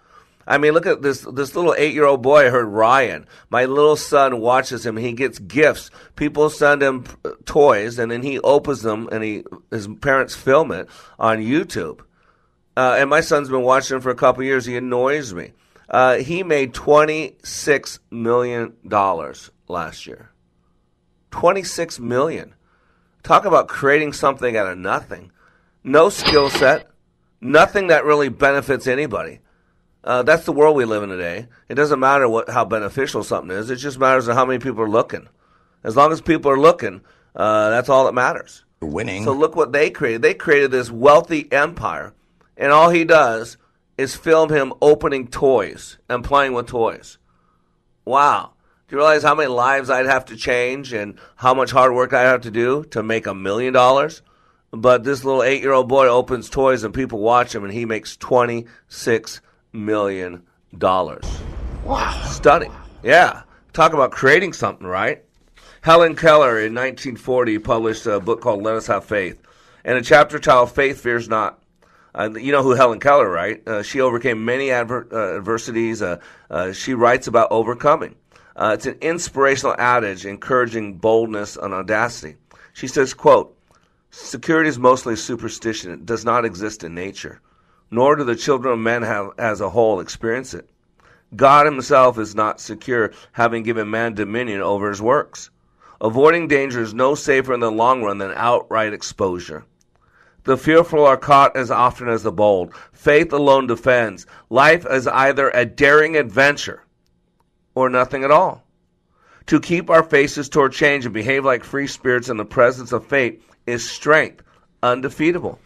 [0.48, 2.46] I mean, look at this this little eight year old boy.
[2.46, 3.28] I heard Ryan.
[3.50, 4.96] My little son watches him.
[4.96, 5.92] He gets gifts.
[6.16, 7.04] People send him
[7.44, 10.88] toys, and then he opens them, and he his parents film it
[11.20, 12.00] on YouTube.
[12.78, 14.66] Uh, and my son's been watching him for a couple years.
[14.66, 15.52] He annoys me.
[15.90, 20.32] Uh, he made twenty six million dollars last year.
[21.32, 22.56] 26 million.
[23.24, 25.32] Talk about creating something out of nothing.
[25.84, 26.90] No skill set,
[27.42, 29.40] nothing that really benefits anybody.
[30.04, 31.48] Uh, that's the world we live in today.
[31.68, 33.70] It doesn't matter what how beneficial something is.
[33.70, 35.28] It just matters how many people are looking.
[35.84, 37.02] As long as people are looking,
[37.36, 38.64] uh, that's all that matters.
[38.80, 39.24] Winning.
[39.24, 40.22] So look what they created.
[40.22, 42.14] They created this wealthy empire,
[42.56, 43.58] and all he does
[43.98, 47.18] is film him opening toys and playing with toys.
[48.06, 48.54] Wow.
[48.88, 52.14] Do you realize how many lives I'd have to change and how much hard work
[52.14, 54.22] I'd have to do to make a million dollars?
[54.72, 57.86] But this little eight year old boy opens toys and people watch him and he
[57.86, 59.41] makes $26
[59.74, 60.43] million.
[60.80, 62.22] Wow.
[62.26, 62.72] Stunning.
[63.04, 63.41] Yeah.
[63.74, 65.24] Talk about creating something, right?
[65.82, 69.41] Helen Keller in 1940 published a book called Let Us Have Faith.
[69.84, 71.62] And a chapter titled Faith Fears Not.
[72.18, 73.65] Uh, you know who Helen Keller, right?
[73.68, 76.01] Uh, she overcame many adver- uh, adversities.
[76.01, 78.15] Uh, uh, she writes about overcoming.
[78.55, 82.36] Uh, it's an inspirational adage encouraging boldness and audacity.
[82.74, 83.55] She says, quote,
[84.09, 85.91] Security is mostly superstition.
[85.91, 87.39] It does not exist in nature,
[87.91, 90.68] nor do the children of men have, as a whole experience it.
[91.36, 95.51] God himself is not secure, having given man dominion over his works.
[96.01, 99.65] Avoiding danger is no safer in the long run than outright exposure.
[100.48, 102.74] The fearful are caught as often as the bold.
[102.93, 104.26] Faith alone defends.
[104.50, 106.86] Life is either a daring adventure
[107.76, 108.64] or nothing at all.
[109.48, 113.06] To keep our faces toward change and behave like free spirits in the presence of
[113.08, 114.41] fate is strength,
[114.82, 115.60] undefeatable.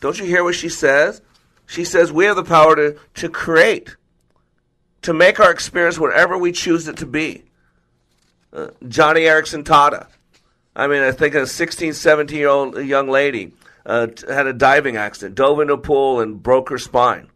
[0.00, 1.20] Don't you hear what she says?
[1.66, 3.96] She says we have the power to, to create,
[5.02, 7.44] to make our experience whatever we choose it to be.
[8.50, 10.06] Uh, Joni Eareckson Tada.
[10.74, 13.52] I mean, I think a 16, 17 year old young lady
[13.86, 17.30] uh, had a diving accident, dove into a pool and broke her spine,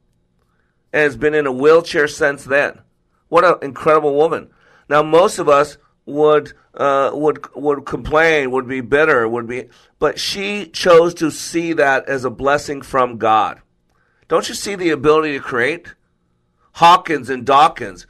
[0.92, 2.80] and has been in a wheelchair since then.
[3.28, 4.50] What an incredible woman!
[4.88, 10.18] Now, most of us would uh, would would complain, would be bitter, would be, but
[10.18, 13.62] she chose to see that as a blessing from God.
[14.26, 15.94] Don't you see the ability to create?
[16.72, 18.06] Hawkins and Dawkins.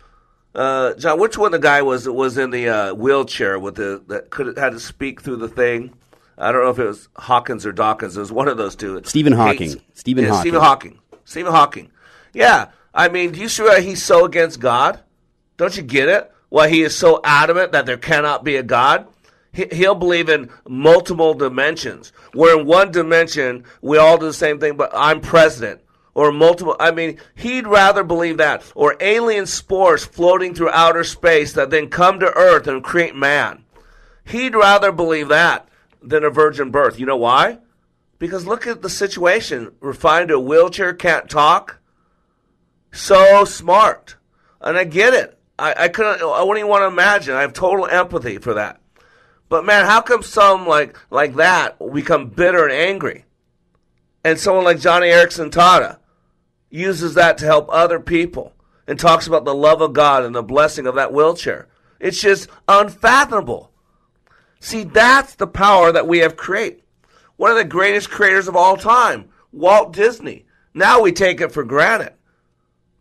[0.55, 4.31] Uh, John, which one the guy was was in the uh, wheelchair with the that
[4.31, 5.95] could had to speak through the thing?
[6.41, 8.17] I don't know if it was Hawkins or Dawkins.
[8.17, 9.03] It was one of those two.
[9.05, 9.71] Stephen Hawking.
[9.71, 10.43] Hates- Stephen yeah, Hawking.
[10.43, 10.99] Stephen Hawking.
[11.25, 11.91] Stephen Hawking.
[12.33, 15.01] Yeah, I mean, do you see why he's so against God?
[15.59, 16.33] Don't you get it?
[16.49, 19.07] Why he is so adamant that there cannot be a God?
[19.53, 22.13] He, he'll believe in multiple dimensions.
[22.33, 25.83] Where in one dimension we all do the same thing, but I'm president.
[26.15, 26.75] Or multiple.
[26.81, 28.65] I mean, he'd rather believe that.
[28.75, 33.65] Or alien spores floating through outer space that then come to Earth and create man.
[34.25, 35.69] He'd rather believe that
[36.03, 36.99] than a virgin birth.
[36.99, 37.59] You know why?
[38.19, 39.73] Because look at the situation.
[39.81, 41.81] Refined to a wheelchair, can't talk.
[42.93, 44.17] So smart.
[44.61, 45.39] And I get it.
[45.59, 47.35] I, I couldn't I wouldn't even want to imagine.
[47.35, 48.81] I have total empathy for that.
[49.49, 53.25] But man, how come some like like that become bitter and angry?
[54.25, 55.99] And someone like Joni Eareckson Tada
[56.71, 58.55] uses that to help other people
[58.87, 61.69] and talks about the love of God and the blessing of that wheelchair.
[61.99, 63.70] It's just unfathomable.
[64.61, 66.85] See, that's the power that we have create.
[67.37, 70.45] One of the greatest creators of all time, Walt Disney.
[70.75, 72.13] Now we take it for granted.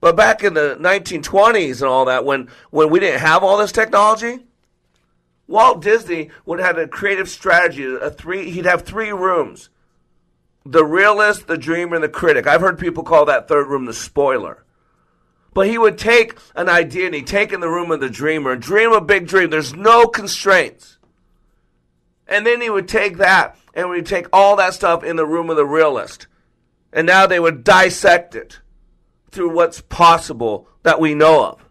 [0.01, 3.73] But back in the 1920s and all that, when, when we didn't have all this
[3.73, 4.39] technology,
[5.47, 7.83] Walt Disney would have a creative strategy.
[7.83, 9.69] A three, he'd have three rooms:
[10.63, 12.47] the realist, the dreamer, and the critic.
[12.47, 14.63] I've heard people call that third room the spoiler.
[15.53, 18.55] But he would take an idea and he'd take in the room of the dreamer
[18.55, 19.49] dream a big dream.
[19.49, 20.98] There's no constraints.
[22.29, 25.49] And then he would take that and we'd take all that stuff in the room
[25.49, 26.27] of the realist.
[26.93, 28.59] And now they would dissect it
[29.31, 31.65] through what's possible that we know of.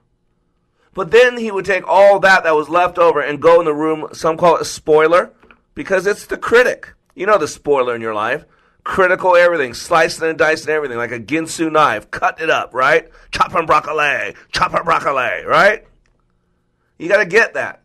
[0.94, 3.74] But then he would take all that that was left over and go in the
[3.74, 5.32] room, some call it a spoiler,
[5.74, 6.92] because it's the critic.
[7.14, 8.44] You know the spoiler in your life.
[8.82, 13.09] Critical everything, slicing and dicing everything like a Ginsu knife, Cut it up, right?
[13.30, 15.84] Chopping broccoli, chopping broccoli, right?
[16.98, 17.82] You got to get that.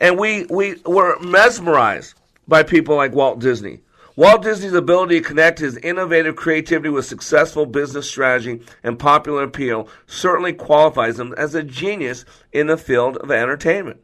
[0.00, 2.14] And we, we were mesmerized
[2.48, 3.80] by people like Walt Disney.
[4.16, 9.88] Walt Disney's ability to connect his innovative creativity with successful business strategy and popular appeal
[10.06, 14.00] certainly qualifies him as a genius in the field of entertainment.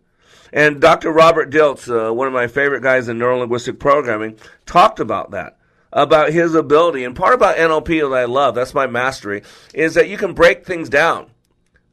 [0.52, 1.10] And Dr.
[1.10, 5.58] Robert Dilts, uh, one of my favorite guys in neurolinguistic programming, talked about that,
[5.92, 7.04] about his ability.
[7.04, 9.42] And part about NLP that I love, that's my mastery,
[9.74, 11.30] is that you can break things down.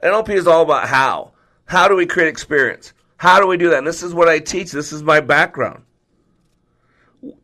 [0.04, 1.32] NLP is all about how.
[1.66, 2.94] How do we create experience?
[3.24, 3.78] How do we do that?
[3.78, 4.74] And this is what I teach.
[4.74, 5.86] This is my background.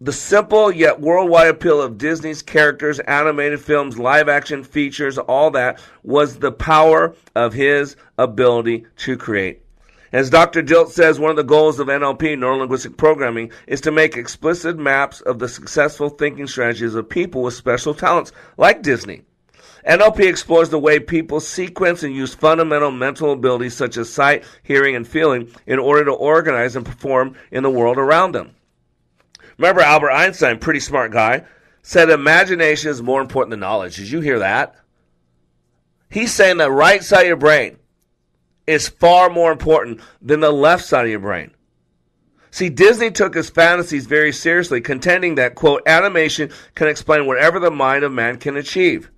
[0.02, 5.80] The simple yet worldwide appeal of Disney's characters, animated films, live action features, all that
[6.04, 9.62] was the power of his ability to create.
[10.12, 10.62] As Dr.
[10.62, 15.22] Dilts says, one of the goals of NLP, neurolinguistic programming, is to make explicit maps
[15.22, 19.22] of the successful thinking strategies of people with special talents, like Disney.
[19.88, 24.96] NLP explores the way people sequence and use fundamental mental abilities such as sight, hearing,
[24.96, 28.56] and feeling in order to organize and perform in the world around them.
[29.58, 31.44] Remember Albert Einstein, pretty smart guy,
[31.82, 33.96] said imagination is more important than knowledge.
[33.96, 34.76] Did you hear that?
[36.10, 37.78] He's saying that right side of your brain
[38.68, 41.52] is far more important than the left side of your brain.
[42.52, 47.70] See, Disney took his fantasies very seriously, contending that, quote, animation can explain whatever the
[47.70, 49.12] mind of man can achieve.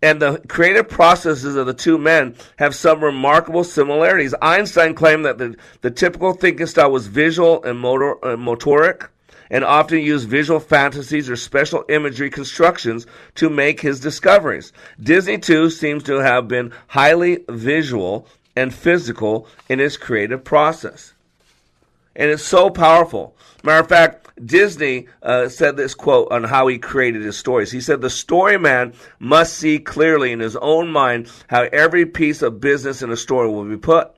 [0.00, 4.34] And the creative processes of the two men have some remarkable similarities.
[4.40, 9.08] Einstein claimed that the, the typical thinking style was visual and motor, uh, motoric,
[9.50, 14.72] and often used visual fantasies or special imagery constructions to make his discoveries.
[15.00, 21.14] Disney, too, seems to have been highly visual and physical in its creative process.
[22.14, 23.34] And it's so powerful.
[23.64, 27.70] Matter of fact, Disney uh, said this quote on how he created his stories.
[27.70, 32.42] He said, The story man must see clearly in his own mind how every piece
[32.42, 34.12] of business in a story will be put.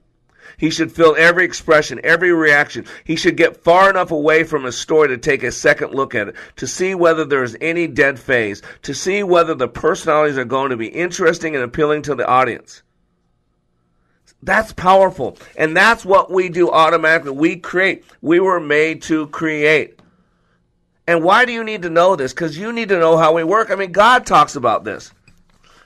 [0.58, 2.84] He should feel every expression, every reaction.
[3.04, 6.28] He should get far enough away from his story to take a second look at
[6.28, 10.44] it, to see whether there is any dead phase, to see whether the personalities are
[10.44, 12.82] going to be interesting and appealing to the audience.
[14.42, 15.38] That's powerful.
[15.56, 17.32] And that's what we do automatically.
[17.32, 18.04] We create.
[18.20, 19.99] We were made to create.
[21.06, 22.32] And why do you need to know this?
[22.32, 23.70] Because you need to know how we work.
[23.70, 25.12] I mean, God talks about this.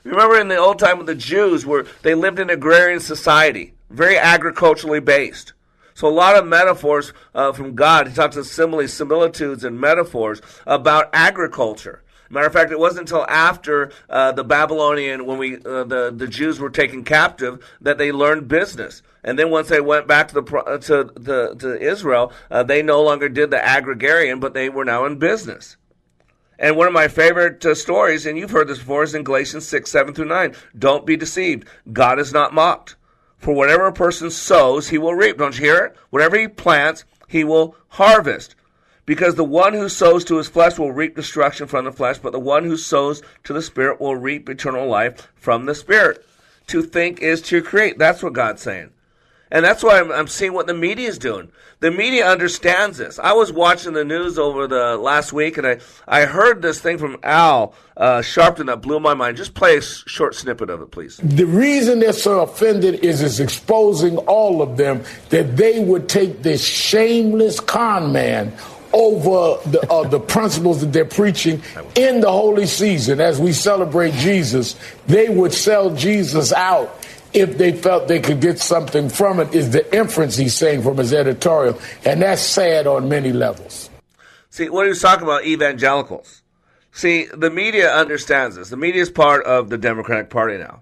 [0.04, 4.18] Remember in the old time with the Jews, where they lived in agrarian society, very
[4.18, 5.54] agriculturally based.
[5.94, 8.08] So a lot of metaphors uh, from God.
[8.08, 12.02] He talks of similes, similitudes, and metaphors about agriculture.
[12.30, 16.26] Matter of fact, it wasn't until after uh, the Babylonian, when we uh, the the
[16.26, 19.02] Jews were taken captive, that they learned business.
[19.22, 22.82] And then once they went back to the uh, to the to Israel, uh, they
[22.82, 25.76] no longer did the agrarian, but they were now in business.
[26.58, 29.66] And one of my favorite uh, stories, and you've heard this before, is in Galatians
[29.66, 30.54] six seven through nine.
[30.78, 32.96] Don't be deceived; God is not mocked.
[33.38, 35.36] For whatever a person sows, he will reap.
[35.38, 35.96] Don't you hear it?
[36.10, 38.54] Whatever he plants, he will harvest.
[39.06, 42.32] Because the one who sows to his flesh will reap destruction from the flesh, but
[42.32, 46.24] the one who sows to the Spirit will reap eternal life from the Spirit.
[46.68, 47.98] To think is to create.
[47.98, 48.90] That's what God's saying.
[49.50, 51.48] And that's why I'm, I'm, seeing what the media is doing.
[51.78, 53.20] The media understands this.
[53.20, 55.78] I was watching the news over the last week, and I,
[56.08, 59.36] I heard this thing from Al uh, Sharpton that blew my mind.
[59.36, 61.18] Just play a short snippet of it, please.
[61.18, 66.42] The reason they're so offended is it's exposing all of them that they would take
[66.42, 68.56] this shameless con man
[68.94, 71.60] over the, uh, the principles that they're preaching
[71.96, 74.76] in the holy season as we celebrate Jesus.
[75.06, 79.70] They would sell Jesus out if they felt they could get something from it, is
[79.70, 81.78] the inference he's saying from his editorial.
[82.04, 83.90] And that's sad on many levels.
[84.50, 86.42] See, what he was talking about evangelicals.
[86.92, 88.68] See, the media understands this.
[88.68, 90.80] The media is part of the Democratic Party now.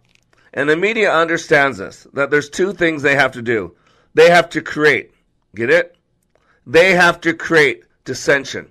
[0.52, 3.74] And the media understands this that there's two things they have to do.
[4.12, 5.12] They have to create.
[5.54, 5.96] Get it?
[6.66, 8.70] They have to create dissension.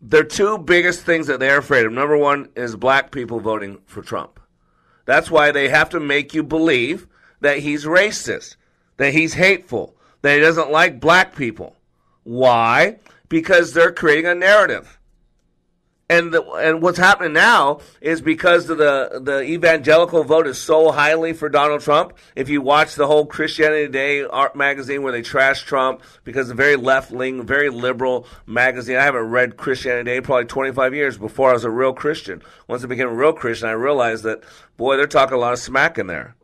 [0.00, 4.02] Their two biggest things that they're afraid of number one is black people voting for
[4.02, 4.40] Trump.
[5.04, 7.06] That's why they have to make you believe
[7.40, 8.56] that he's racist,
[8.96, 11.76] that he's hateful, that he doesn't like black people.
[12.24, 12.98] Why?
[13.28, 14.98] Because they're creating a narrative.
[16.12, 21.32] And the, and what's happening now is because the the evangelical vote is so highly
[21.32, 22.12] for Donald Trump.
[22.36, 26.54] If you watch the whole Christianity Today art magazine where they trash Trump because a
[26.54, 28.96] very left wing, very liberal magazine.
[28.96, 32.42] I haven't read Christianity Today probably 25 years before I was a real Christian.
[32.68, 34.42] Once I became a real Christian, I realized that
[34.76, 36.36] boy, they're talking a lot of smack in there.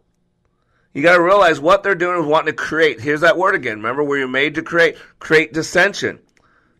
[0.95, 3.03] You got to realize what they're doing is wanting to create.
[3.03, 3.77] Here's that word again.
[3.77, 6.21] Remember where you're made to create, create dissension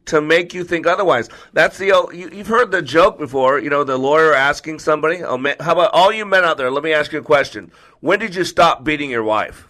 [0.09, 1.29] to make you think otherwise.
[1.53, 3.59] That's the oh, you, have heard the joke before.
[3.59, 6.71] You know, the lawyer asking somebody, oh, "How about all you men out there?
[6.71, 7.71] Let me ask you a question.
[8.01, 9.69] When did you stop beating your wife?"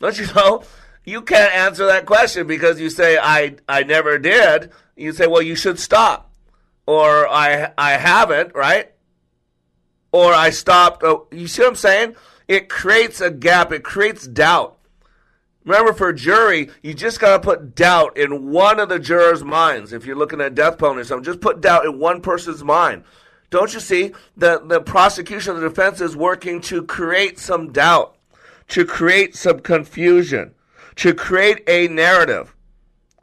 [0.00, 0.62] Don't you know?
[1.04, 5.42] You can't answer that question because you say, "I I never did." You say, "Well,
[5.42, 6.30] you should stop,"
[6.86, 8.92] or "I I haven't," right?
[10.12, 11.02] Or I stopped.
[11.02, 12.16] Oh, you see what I'm saying?
[12.46, 13.72] It creates a gap.
[13.72, 14.73] It creates doubt.
[15.64, 19.42] Remember, for a jury, you just got to put doubt in one of the jurors'
[19.42, 19.92] minds.
[19.92, 23.04] If you're looking at death penalty or something, just put doubt in one person's mind.
[23.48, 28.16] Don't you see that the prosecution, the defense is working to create some doubt,
[28.68, 30.54] to create some confusion,
[30.96, 32.54] to create a narrative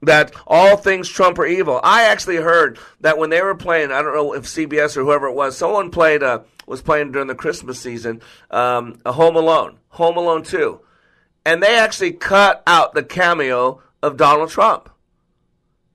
[0.01, 1.79] that all things Trump are evil.
[1.83, 5.27] I actually heard that when they were playing, I don't know if CBS or whoever
[5.27, 9.77] it was, someone played a, was playing during the Christmas season, um, a Home Alone,
[9.89, 10.79] Home Alone 2
[11.45, 14.89] and they actually cut out the cameo of Donald Trump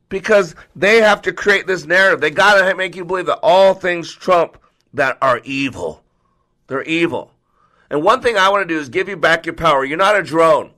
[0.09, 2.21] because they have to create this narrative.
[2.21, 4.59] They got to make you believe that all things Trump
[4.95, 6.03] that are evil,
[6.67, 7.33] they're evil.
[7.91, 9.85] And one thing I want to do is give you back your power.
[9.85, 10.73] You're not a drone.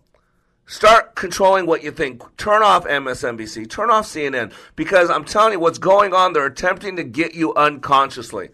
[0.67, 2.23] Start controlling what you think.
[2.37, 3.71] Turn off MSNBC.
[3.71, 4.53] Turn off CNN.
[4.77, 6.35] Because I'm telling you what's going on.
[6.35, 8.51] They're attempting to get you unconsciously.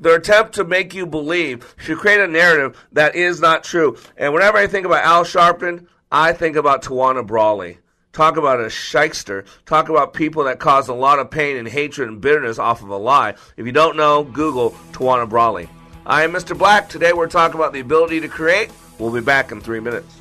[0.00, 3.96] Their attempt to make you believe, should create a narrative that is not true.
[4.16, 7.78] And whenever I think about Al Sharpton, I think about Tawana Brawley.
[8.12, 9.44] Talk about a shyster.
[9.64, 12.90] Talk about people that cause a lot of pain and hatred and bitterness off of
[12.90, 13.34] a lie.
[13.56, 15.68] If you don't know, Google Tawana Brawley.
[16.04, 16.56] I am Mr.
[16.56, 16.88] Black.
[16.88, 18.70] Today we're talking about the ability to create.
[18.98, 20.20] We'll be back in three minutes.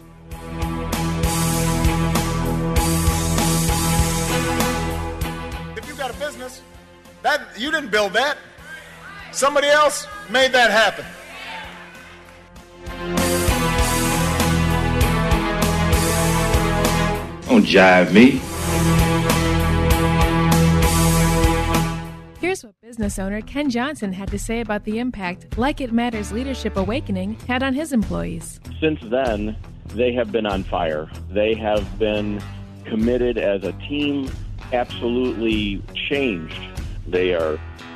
[5.75, 6.61] If you've got a business,
[7.23, 8.37] that you didn't build that.
[9.31, 11.05] Somebody else made that happen.
[17.47, 18.41] Don't jive me.
[22.39, 26.31] Here's what business owner Ken Johnson had to say about the impact Like It Matters
[26.31, 28.59] Leadership Awakening had on his employees.
[28.79, 29.55] Since then,
[29.87, 31.09] they have been on fire.
[31.29, 32.41] They have been
[32.85, 34.29] committed as a team,
[34.73, 36.61] absolutely changed.
[37.07, 37.59] They are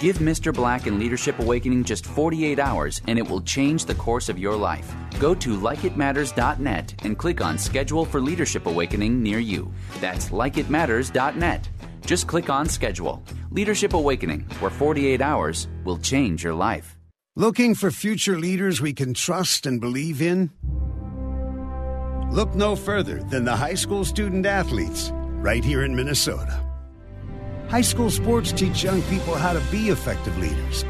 [0.00, 0.52] Give Mr.
[0.52, 4.56] Black and Leadership Awakening just 48 hours and it will change the course of your
[4.56, 4.92] life.
[5.18, 9.72] Go to likeitmatters.net and click on Schedule for Leadership Awakening near you.
[10.00, 11.68] That's likeitmatters.net.
[12.06, 13.22] Just click on Schedule.
[13.50, 16.96] Leadership Awakening, where 48 hours will change your life.
[17.36, 20.50] Looking for future leaders we can trust and believe in?
[22.30, 26.63] Look no further than the high school student athletes right here in Minnesota.
[27.74, 30.84] High school sports teach young people how to be effective leaders.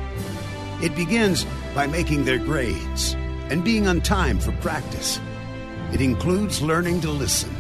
[0.83, 3.15] It begins by making their grades
[3.49, 5.19] and being on time for practice.
[5.95, 7.57] It includes learning to listen,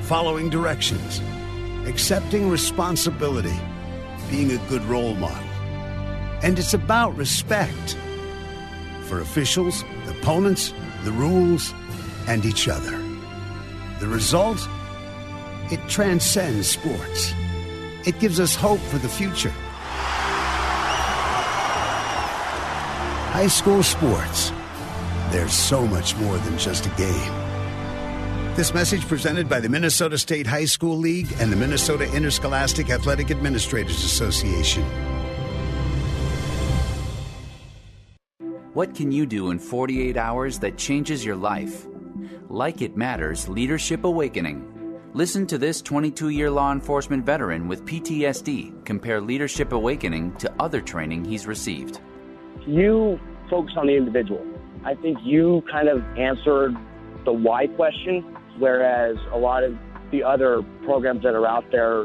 [0.00, 1.20] following directions,
[1.86, 3.56] accepting responsibility,
[4.32, 5.48] being a good role model.
[6.42, 7.96] And it's about respect
[9.02, 11.72] for officials, opponents, the rules,
[12.26, 13.00] and each other.
[14.00, 14.58] The result?
[15.70, 17.32] It transcends sports.
[18.06, 19.52] It gives us hope for the future.
[23.32, 24.52] High school sports.
[25.30, 27.32] There's so much more than just a game.
[28.54, 33.30] This message presented by the Minnesota State High School League and the Minnesota Interscholastic Athletic
[33.30, 34.82] Administrators Association.
[38.72, 41.86] What can you do in 48 hours that changes your life?
[42.48, 44.75] Like It Matters Leadership Awakening.
[45.16, 50.82] Listen to this 22 year law enforcement veteran with PTSD compare Leadership Awakening to other
[50.82, 52.02] training he's received.
[52.66, 54.46] You focus on the individual.
[54.84, 56.76] I think you kind of answered
[57.24, 59.74] the why question, whereas a lot of
[60.10, 62.02] the other programs that are out there,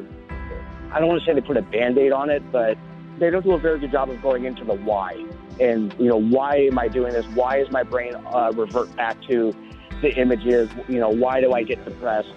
[0.94, 2.78] I don't want to say they put a band aid on it, but
[3.20, 5.22] they don't do a very good job of going into the why.
[5.60, 7.26] And, you know, why am I doing this?
[7.36, 9.54] Why is my brain uh, revert back to
[10.02, 10.70] the images?
[10.88, 12.32] You know, why do I get depressed?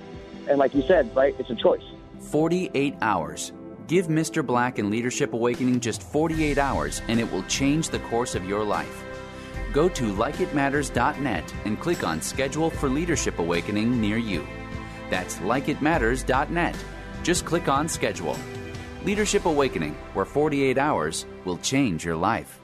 [0.48, 1.82] And like you said, right, it's a choice.
[2.20, 3.52] 48 hours.
[3.86, 4.44] Give Mr.
[4.44, 8.64] Black and Leadership Awakening just 48 hours and it will change the course of your
[8.64, 9.04] life.
[9.72, 14.46] Go to likeitmatters.net and click on Schedule for Leadership Awakening near you.
[15.10, 16.76] That's likeitmatters.net.
[17.22, 18.36] Just click on Schedule.
[19.04, 22.60] Leadership Awakening, where 48 hours will change your life.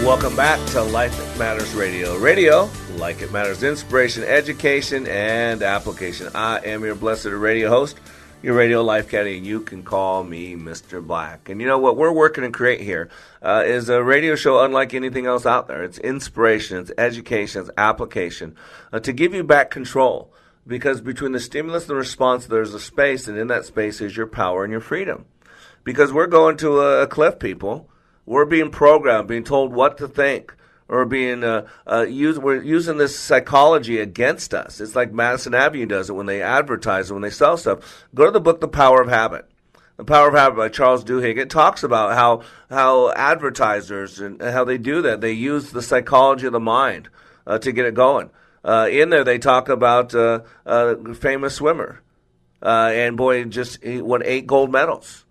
[0.00, 2.16] Welcome back to Like It Matters Radio.
[2.16, 6.28] Radio, like it matters, inspiration, education, and application.
[6.34, 8.00] I am your blessed radio host,
[8.42, 11.06] your radio life caddy, and you can call me Mr.
[11.06, 11.48] Black.
[11.48, 13.10] And you know what we're working to create here
[13.42, 15.84] uh, is a radio show unlike anything else out there.
[15.84, 18.56] It's inspiration, it's education, it's application
[18.92, 20.32] uh, to give you back control.
[20.66, 24.16] Because between the stimulus and the response, there's a space, and in that space is
[24.16, 25.26] your power and your freedom.
[25.84, 27.88] Because we're going to a, a cliff, people.
[28.24, 30.54] We're being programmed, being told what to think,
[30.88, 34.80] or being uh, uh, we're using this psychology against us.
[34.80, 38.04] It's like Madison Avenue does it when they advertise it, when they sell stuff.
[38.14, 39.46] Go to the book, The Power of Habit.
[39.96, 41.38] The Power of Habit by Charles Duhigg.
[41.38, 45.20] It talks about how how advertisers and how they do that.
[45.20, 47.08] They use the psychology of the mind
[47.46, 48.30] uh, to get it going.
[48.64, 52.00] Uh, in there, they talk about uh, a famous swimmer,
[52.62, 55.24] uh, and boy, just he won eight gold medals.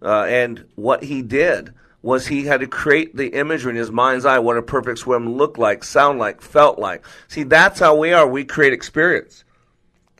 [0.00, 4.24] Uh, and what he did was he had to create the imagery in his mind's
[4.24, 7.04] eye what a perfect swim looked like, sound like, felt like.
[7.26, 8.26] See, that's how we are.
[8.26, 9.44] We create experience,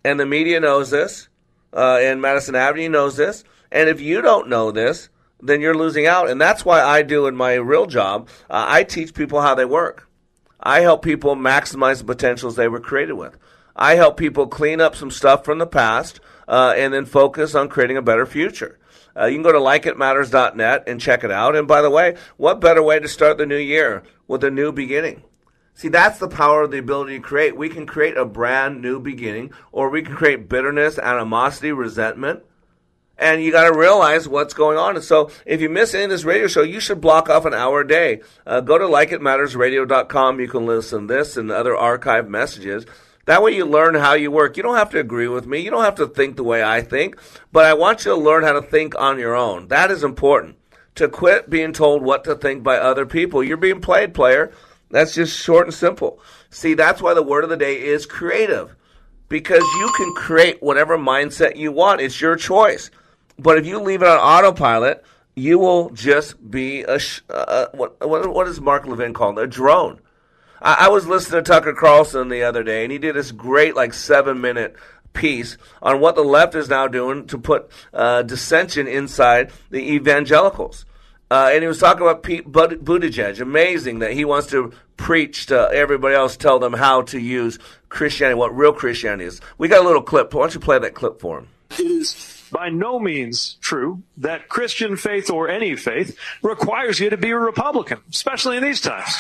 [0.04, 1.28] and the media knows this,
[1.72, 3.44] uh, and Madison Avenue knows this.
[3.70, 5.08] And if you don't know this,
[5.40, 6.28] then you're losing out.
[6.28, 8.28] And that's why I do in my real job.
[8.48, 10.08] Uh, I teach people how they work.
[10.60, 13.36] I help people maximize the potentials they were created with.
[13.76, 17.68] I help people clean up some stuff from the past uh, and then focus on
[17.68, 18.77] creating a better future.
[19.18, 21.56] Uh, you can go to likeitmatters.net and check it out.
[21.56, 24.70] And by the way, what better way to start the new year with a new
[24.70, 25.22] beginning?
[25.74, 27.56] See, that's the power of the ability to create.
[27.56, 32.42] We can create a brand new beginning, or we can create bitterness, animosity, resentment.
[33.16, 34.96] And you got to realize what's going on.
[34.96, 37.54] And so, if you miss any of this radio show, you should block off an
[37.54, 38.22] hour a day.
[38.46, 40.40] Uh, go to likeitmattersradio.com.
[40.40, 42.84] You can listen to this and other archive messages.
[43.28, 44.56] That way you learn how you work.
[44.56, 45.58] You don't have to agree with me.
[45.58, 47.18] You don't have to think the way I think,
[47.52, 49.68] but I want you to learn how to think on your own.
[49.68, 50.56] That is important.
[50.94, 53.44] To quit being told what to think by other people.
[53.44, 54.50] You're being played, player.
[54.90, 56.22] That's just short and simple.
[56.48, 58.74] See, that's why the word of the day is creative.
[59.28, 62.00] Because you can create whatever mindset you want.
[62.00, 62.90] It's your choice.
[63.38, 65.04] But if you leave it on autopilot,
[65.34, 69.38] you will just be a, sh- uh, what, what, what is Mark Levin called?
[69.38, 70.00] A drone.
[70.60, 73.74] I, I was listening to Tucker Carlson the other day, and he did this great,
[73.74, 74.76] like, seven minute
[75.12, 80.84] piece on what the left is now doing to put uh, dissension inside the evangelicals.
[81.30, 83.40] Uh, and he was talking about Pete Buttigieg.
[83.40, 88.38] Amazing that he wants to preach to everybody else, tell them how to use Christianity,
[88.38, 89.40] what real Christianity is.
[89.58, 90.32] We got a little clip.
[90.32, 91.48] Why don't you play that clip for him?
[91.72, 97.18] It is by no means true that Christian faith or any faith requires you to
[97.18, 99.14] be a Republican, especially in these times.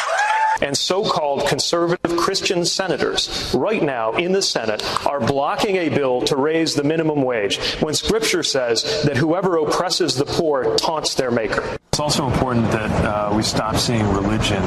[0.60, 6.22] And so called conservative Christian senators right now in the Senate are blocking a bill
[6.22, 11.30] to raise the minimum wage when Scripture says that whoever oppresses the poor taunts their
[11.30, 11.76] maker.
[11.88, 14.62] It's also important that uh, we stop seeing religion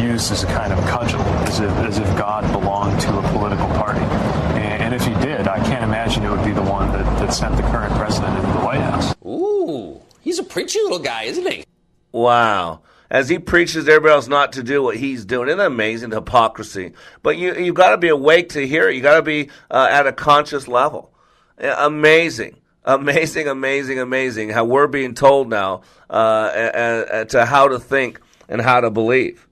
[0.00, 3.66] used as a kind of cudgel, as if, as if God belonged to a political
[3.68, 4.00] party.
[4.00, 7.32] And, and if he did, I can't imagine it would be the one that, that
[7.32, 9.14] sent the current president into the White House.
[9.24, 11.64] Ooh, he's a preachy little guy, isn't he?
[12.12, 15.48] Wow as he preaches everybody else not to do what he's doing.
[15.48, 16.92] Isn't amazing hypocrisy?
[17.22, 18.94] But you you've got to be awake to hear it.
[18.94, 21.12] You've got to be uh, at a conscious level.
[21.58, 22.56] Amazing.
[22.84, 28.80] Amazing, amazing, amazing how we're being told now uh, to how to think and how
[28.80, 29.46] to believe.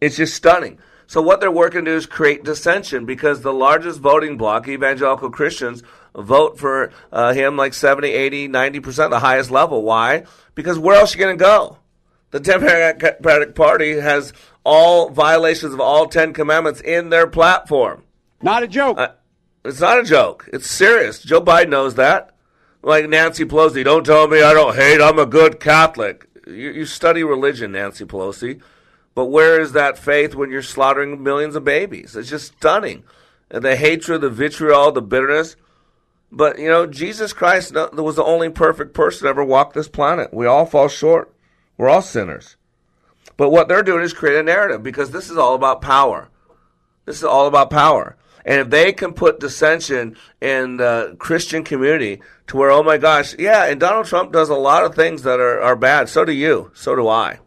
[0.00, 0.78] It's just stunning.
[1.08, 5.30] So what they're working to do is create dissension because the largest voting bloc, evangelical
[5.30, 5.82] Christians,
[6.14, 9.82] vote for uh, him like 70, 80, 90%, the highest level.
[9.82, 10.24] Why?
[10.54, 11.78] Because where else are you going to go?
[12.30, 14.32] The Democratic Party has
[14.64, 18.04] all violations of all Ten Commandments in their platform.
[18.40, 18.98] Not a joke.
[18.98, 19.08] Uh,
[19.64, 20.48] it's not a joke.
[20.52, 21.22] It's serious.
[21.22, 22.30] Joe Biden knows that.
[22.82, 25.02] Like Nancy Pelosi, don't tell me I don't hate.
[25.02, 26.28] I'm a good Catholic.
[26.46, 28.62] You, you study religion, Nancy Pelosi.
[29.14, 32.16] But where is that faith when you're slaughtering millions of babies?
[32.16, 33.04] It's just stunning.
[33.50, 35.56] And the hatred, the vitriol, the bitterness.
[36.32, 40.32] But, you know, Jesus Christ was the only perfect person ever walked this planet.
[40.32, 41.34] We all fall short.
[41.80, 42.56] We're all sinners.
[43.38, 46.28] But what they're doing is create a narrative because this is all about power.
[47.06, 48.18] This is all about power.
[48.44, 53.34] And if they can put dissension in the Christian community to where, oh my gosh,
[53.38, 56.10] yeah, and Donald Trump does a lot of things that are, are bad.
[56.10, 56.70] So do you.
[56.74, 57.38] So do I.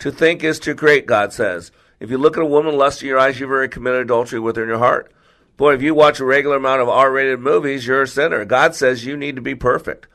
[0.00, 1.70] To think is to create, God says.
[2.00, 4.56] If you look at a woman lust in your eyes, you've already committed adultery with
[4.56, 5.12] her in your heart.
[5.56, 8.44] Boy, if you watch a regular amount of R rated movies, you're a sinner.
[8.44, 10.08] God says you need to be perfect.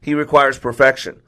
[0.00, 1.20] He requires perfection.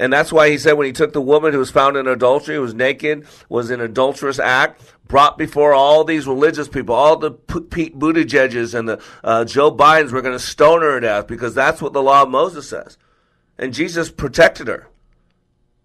[0.00, 2.54] And that's why he said when he took the woman who was found in adultery,
[2.54, 7.32] who was naked, was in adulterous act, brought before all these religious people, all the
[7.32, 11.54] Pete Buttigiegs and the uh, Joe Bidens were going to stone her to death because
[11.54, 12.96] that's what the law of Moses says.
[13.58, 14.88] And Jesus protected her.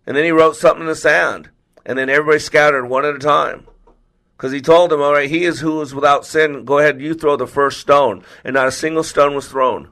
[0.07, 1.49] And then he wrote something in the sand.
[1.85, 3.67] And then everybody scattered one at a time.
[4.37, 6.63] Because he told them, all right, he is who is without sin.
[6.63, 8.23] Go ahead, you throw the first stone.
[8.45, 9.89] And not a single stone was thrown.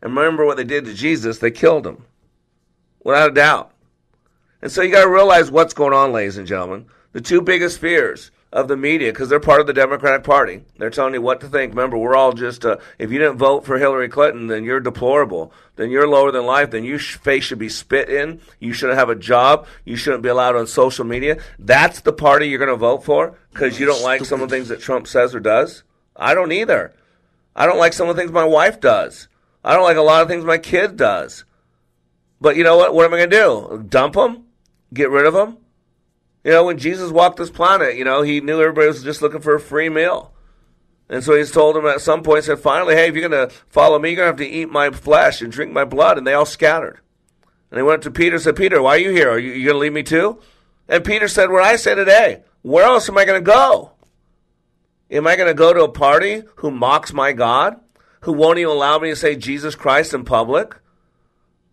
[0.00, 1.38] And remember what they did to Jesus?
[1.38, 2.02] They killed him
[3.06, 3.70] without a doubt.
[4.60, 6.86] And so you got to realize what's going on, ladies and gentlemen.
[7.12, 10.90] The two biggest fears of the media, because they're part of the Democratic Party, they're
[10.90, 11.70] telling you what to think.
[11.70, 15.52] Remember, we're all just, uh, if you didn't vote for Hillary Clinton, then you're deplorable.
[15.76, 16.70] Then you're lower than life.
[16.70, 18.40] Then your face should be spit in.
[18.58, 19.68] You shouldn't have a job.
[19.84, 21.40] You shouldn't be allowed on social media.
[21.60, 24.56] That's the party you're going to vote for because you don't like some of the
[24.56, 25.84] things that Trump says or does.
[26.16, 26.92] I don't either.
[27.54, 29.28] I don't like some of the things my wife does.
[29.64, 31.44] I don't like a lot of things my kid does.
[32.40, 32.94] But you know what?
[32.94, 33.84] What am I going to do?
[33.88, 34.44] Dump them?
[34.92, 35.58] Get rid of them?
[36.44, 39.40] You know, when Jesus walked this planet, you know, he knew everybody was just looking
[39.40, 40.32] for a free meal.
[41.08, 43.54] And so he's told them at some point, said, finally, hey, if you're going to
[43.68, 46.18] follow me, you're going to have to eat my flesh and drink my blood.
[46.18, 47.00] And they all scattered.
[47.70, 49.30] And they went up to Peter and said, Peter, why are you here?
[49.30, 50.40] Are you, you going to leave me too?
[50.88, 53.92] And Peter said, what I say today, where else am I going to go?
[55.10, 57.80] Am I going to go to a party who mocks my God?
[58.20, 60.76] Who won't even allow me to say Jesus Christ in public?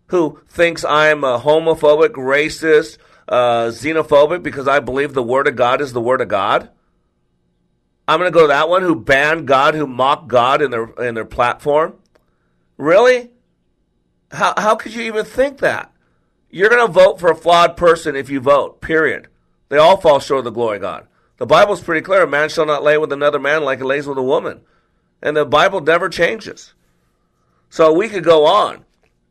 [0.08, 2.98] Who thinks I'm a homophobic, racist,
[3.28, 6.70] uh, xenophobic because I believe the Word of God is the Word of God?
[8.06, 10.84] I'm going to go to that one who banned God, who mocked God in their
[10.98, 11.94] in their platform.
[12.76, 13.30] Really?
[14.30, 15.90] How how could you even think that?
[16.50, 18.80] You're going to vote for a flawed person if you vote.
[18.80, 19.28] Period.
[19.70, 21.08] They all fall short of the glory of God.
[21.38, 24.06] The Bible's pretty clear: a man shall not lay with another man like he lays
[24.06, 24.60] with a woman,
[25.22, 26.74] and the Bible never changes.
[27.70, 28.84] So we could go on.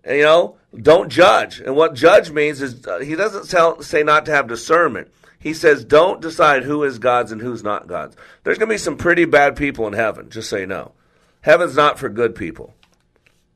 [0.06, 1.60] You know, don't judge.
[1.60, 5.12] And what judge means is uh, he doesn't tell, say not to have discernment.
[5.40, 8.16] He says don't decide who is God's and who's not God's.
[8.44, 10.94] There's going to be some pretty bad people in heaven, just so you know.
[11.42, 12.74] Heaven's not for good people.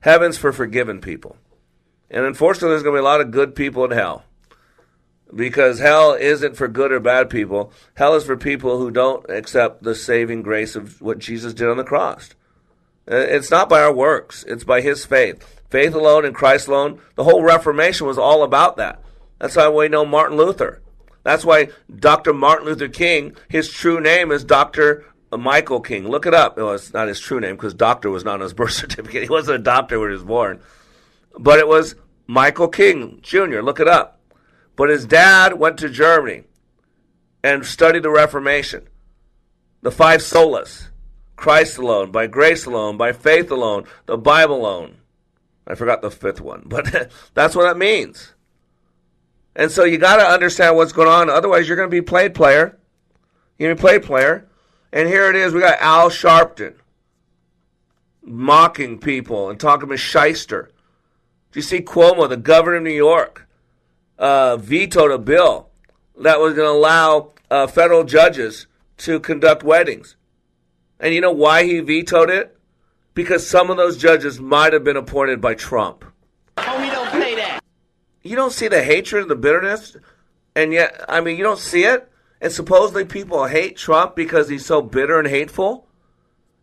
[0.02, 1.38] Heaven's for forgiven people.
[2.10, 4.24] And unfortunately, there's going to be a lot of good people in hell.
[5.34, 7.72] Because hell isn't for good or bad people.
[7.96, 11.78] Hell is for people who don't accept the saving grace of what Jesus did on
[11.78, 12.30] the cross.
[13.10, 15.57] Uh, It's not by our works, it's by his faith.
[15.70, 17.00] Faith alone and Christ alone.
[17.16, 19.02] The whole Reformation was all about that.
[19.40, 20.82] That's why we know Martin Luther.
[21.24, 22.34] That's why Dr.
[22.34, 25.06] Martin Luther King, his true name is Dr.
[25.32, 26.08] Michael King.
[26.08, 26.58] Look it up.
[26.58, 29.24] Well, it's not his true name because doctor was not on his birth certificate.
[29.24, 30.62] He wasn't a doctor when he was born.
[31.38, 31.96] But it was
[32.28, 33.62] Michael King Jr.
[33.62, 34.22] Look it up.
[34.76, 36.44] But his dad went to Germany
[37.44, 38.88] and studied the Reformation.
[39.82, 40.88] The five solas.
[41.36, 44.98] Christ alone, by grace alone, by faith alone, the Bible alone.
[45.68, 48.34] I forgot the fifth one, but that's what that means.
[49.56, 51.30] And so you got to understand what's going on.
[51.30, 52.78] Otherwise, you're going to be played player.
[53.58, 54.48] You're going to be played player.
[54.94, 55.54] And here it is.
[55.54, 56.76] We got Al Sharpton
[58.22, 60.72] mocking people and talking about shyster.
[61.52, 63.48] Do you see Cuomo, the governor of New York,
[64.20, 65.70] uh, vetoed a bill
[66.20, 70.16] that was going to allow uh, federal judges to conduct weddings?
[71.00, 72.57] And you know why he vetoed it?
[73.18, 76.06] Because some of those judges might have been appointed by Trump.
[76.56, 77.64] Oh, Homie, don't say that.
[78.22, 79.98] You don't see the hatred, and the bitterness,
[80.56, 82.12] and yet, I mean, you don't see it.
[82.40, 85.88] And supposedly people hate Trump because he's so bitter and hateful.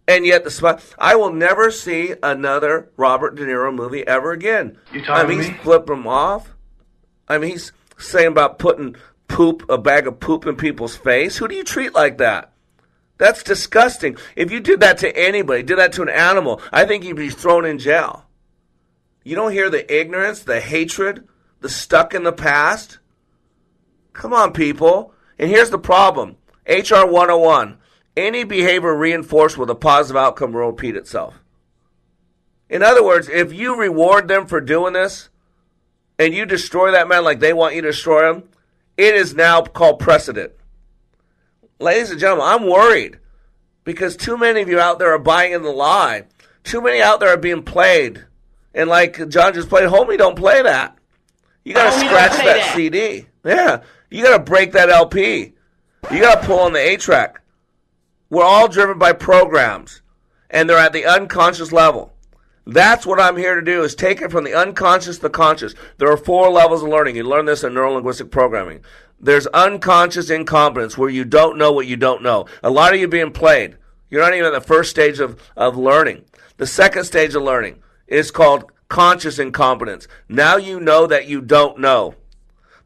[0.07, 4.79] And yet, the spot, I will never see another Robert De Niro movie ever again.
[4.93, 6.55] You I talking mean, to he's flipping them off.
[7.27, 8.95] I mean, he's saying about putting
[9.27, 11.37] poop, a bag of poop in people's face.
[11.39, 12.53] Who do you treat like that?
[13.19, 14.17] That's disgusting.
[14.35, 17.31] If you did that to anybody, did that to an animal, I think you'd be
[17.31, 18.27] thrown in jail.
[19.23, 21.27] You don't hear the ignorance, the hatred,
[21.61, 22.99] the stuck in the past?
[24.13, 25.15] Come on, people.
[25.39, 26.37] And here's the problem
[26.69, 27.79] HR 101
[28.17, 31.41] any behavior reinforced with a positive outcome will repeat itself.
[32.71, 35.29] In other words, if you reward them for doing this
[36.19, 38.45] and you destroy that man like they want you to destroy him,
[38.97, 40.53] it is now called precedent.
[41.81, 43.19] Ladies and gentlemen, I'm worried
[43.85, 46.25] because too many of you out there are buying in the lie.
[46.63, 48.25] Too many out there are being played.
[48.75, 50.97] And like John just played, homie, don't play that.
[51.65, 52.75] You gotta Homie, scratch that, that.
[52.75, 53.27] CD.
[53.45, 53.83] Yeah.
[54.11, 55.55] You gotta break that LP.
[56.11, 57.41] You gotta pull on the A track.
[58.31, 60.03] We're all driven by programs,
[60.51, 62.13] and they're at the unconscious level.
[62.67, 65.75] That's what I'm here to do is take it from the unconscious to the conscious.
[65.99, 67.17] There are four levels of learning.
[67.17, 68.81] You learn this in neurolinguistic programming.
[69.25, 72.45] There's unconscious incompetence where you don't know what you don't know.
[72.63, 73.79] A lot of you being played.
[74.11, 76.27] You're not even at the first stage of, of learning.
[76.59, 80.07] The second stage of learning is called conscious incompetence.
[80.29, 82.17] Now you know that you don't know.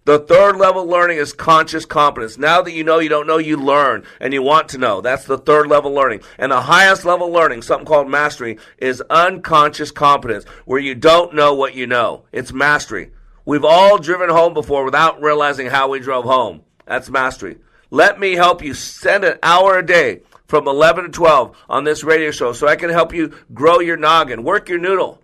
[0.04, 2.38] The third level learning is conscious competence.
[2.38, 5.00] Now that you know you don't know, you learn and you want to know.
[5.00, 6.20] That's the third level learning.
[6.38, 11.52] And the highest level learning, something called mastery, is unconscious competence, where you don't know
[11.52, 12.22] what you know.
[12.30, 13.10] It's mastery.
[13.48, 16.60] We've all driven home before without realizing how we drove home.
[16.84, 17.56] That's mastery.
[17.90, 22.04] Let me help you spend an hour a day from 11 to 12 on this
[22.04, 25.22] radio show so I can help you grow your noggin, work your noodle,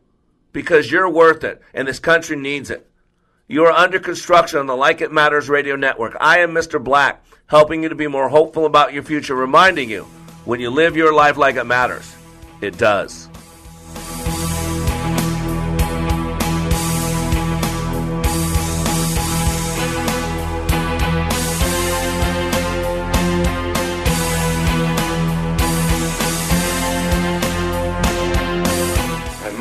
[0.55, 2.91] because you're worth it and this country needs it.
[3.47, 6.17] You are under construction on the Like It Matters radio network.
[6.19, 6.83] I am Mr.
[6.83, 10.05] Black, helping you to be more hopeful about your future, reminding you
[10.47, 12.17] when you live your life like it matters,
[12.63, 13.29] it does.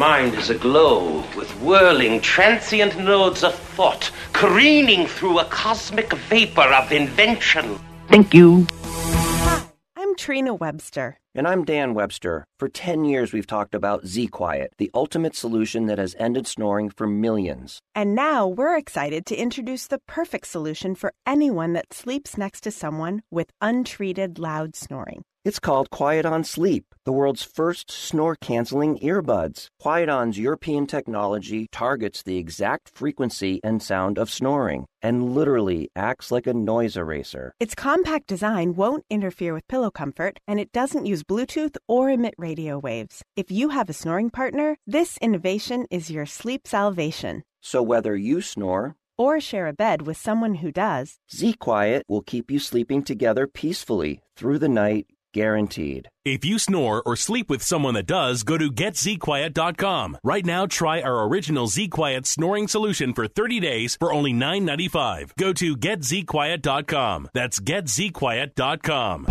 [0.10, 6.92] Mind is aglow with whirling, transient nodes of thought, careening through a cosmic vapor of
[6.92, 7.80] invention.
[8.10, 8.68] Thank you.
[8.82, 9.64] Hi,
[9.96, 11.18] I'm Trina Webster.
[11.34, 12.44] And I'm Dan Webster.
[12.60, 16.90] For 10 years, we've talked about Z Quiet, the ultimate solution that has ended snoring
[16.90, 17.80] for millions.
[17.96, 22.72] And now we're excited to introduce the perfect solution for anyone that sleeps next to
[22.72, 25.24] someone with untreated loud snoring.
[25.46, 29.68] It's called Quiet On Sleep, the world's first snore canceling earbuds.
[29.78, 36.32] Quiet On's European technology targets the exact frequency and sound of snoring and literally acts
[36.32, 37.52] like a noise eraser.
[37.60, 42.36] Its compact design won't interfere with pillow comfort, and it doesn't use Bluetooth or emit
[42.38, 43.22] radio waves.
[43.36, 47.44] If you have a snoring partner, this innovation is your sleep salvation.
[47.60, 52.22] So whether you snore, or share a bed with someone who does, Z Quiet will
[52.22, 56.08] keep you sleeping together peacefully through the night guaranteed.
[56.24, 60.18] If you snore or sleep with someone that does, go to getzquiet.com.
[60.24, 65.36] Right now, try our original Z Quiet snoring solution for 30 days for only $9.95.
[65.38, 67.30] Go to getzquiet.com.
[67.34, 69.26] That's getzquiet.com.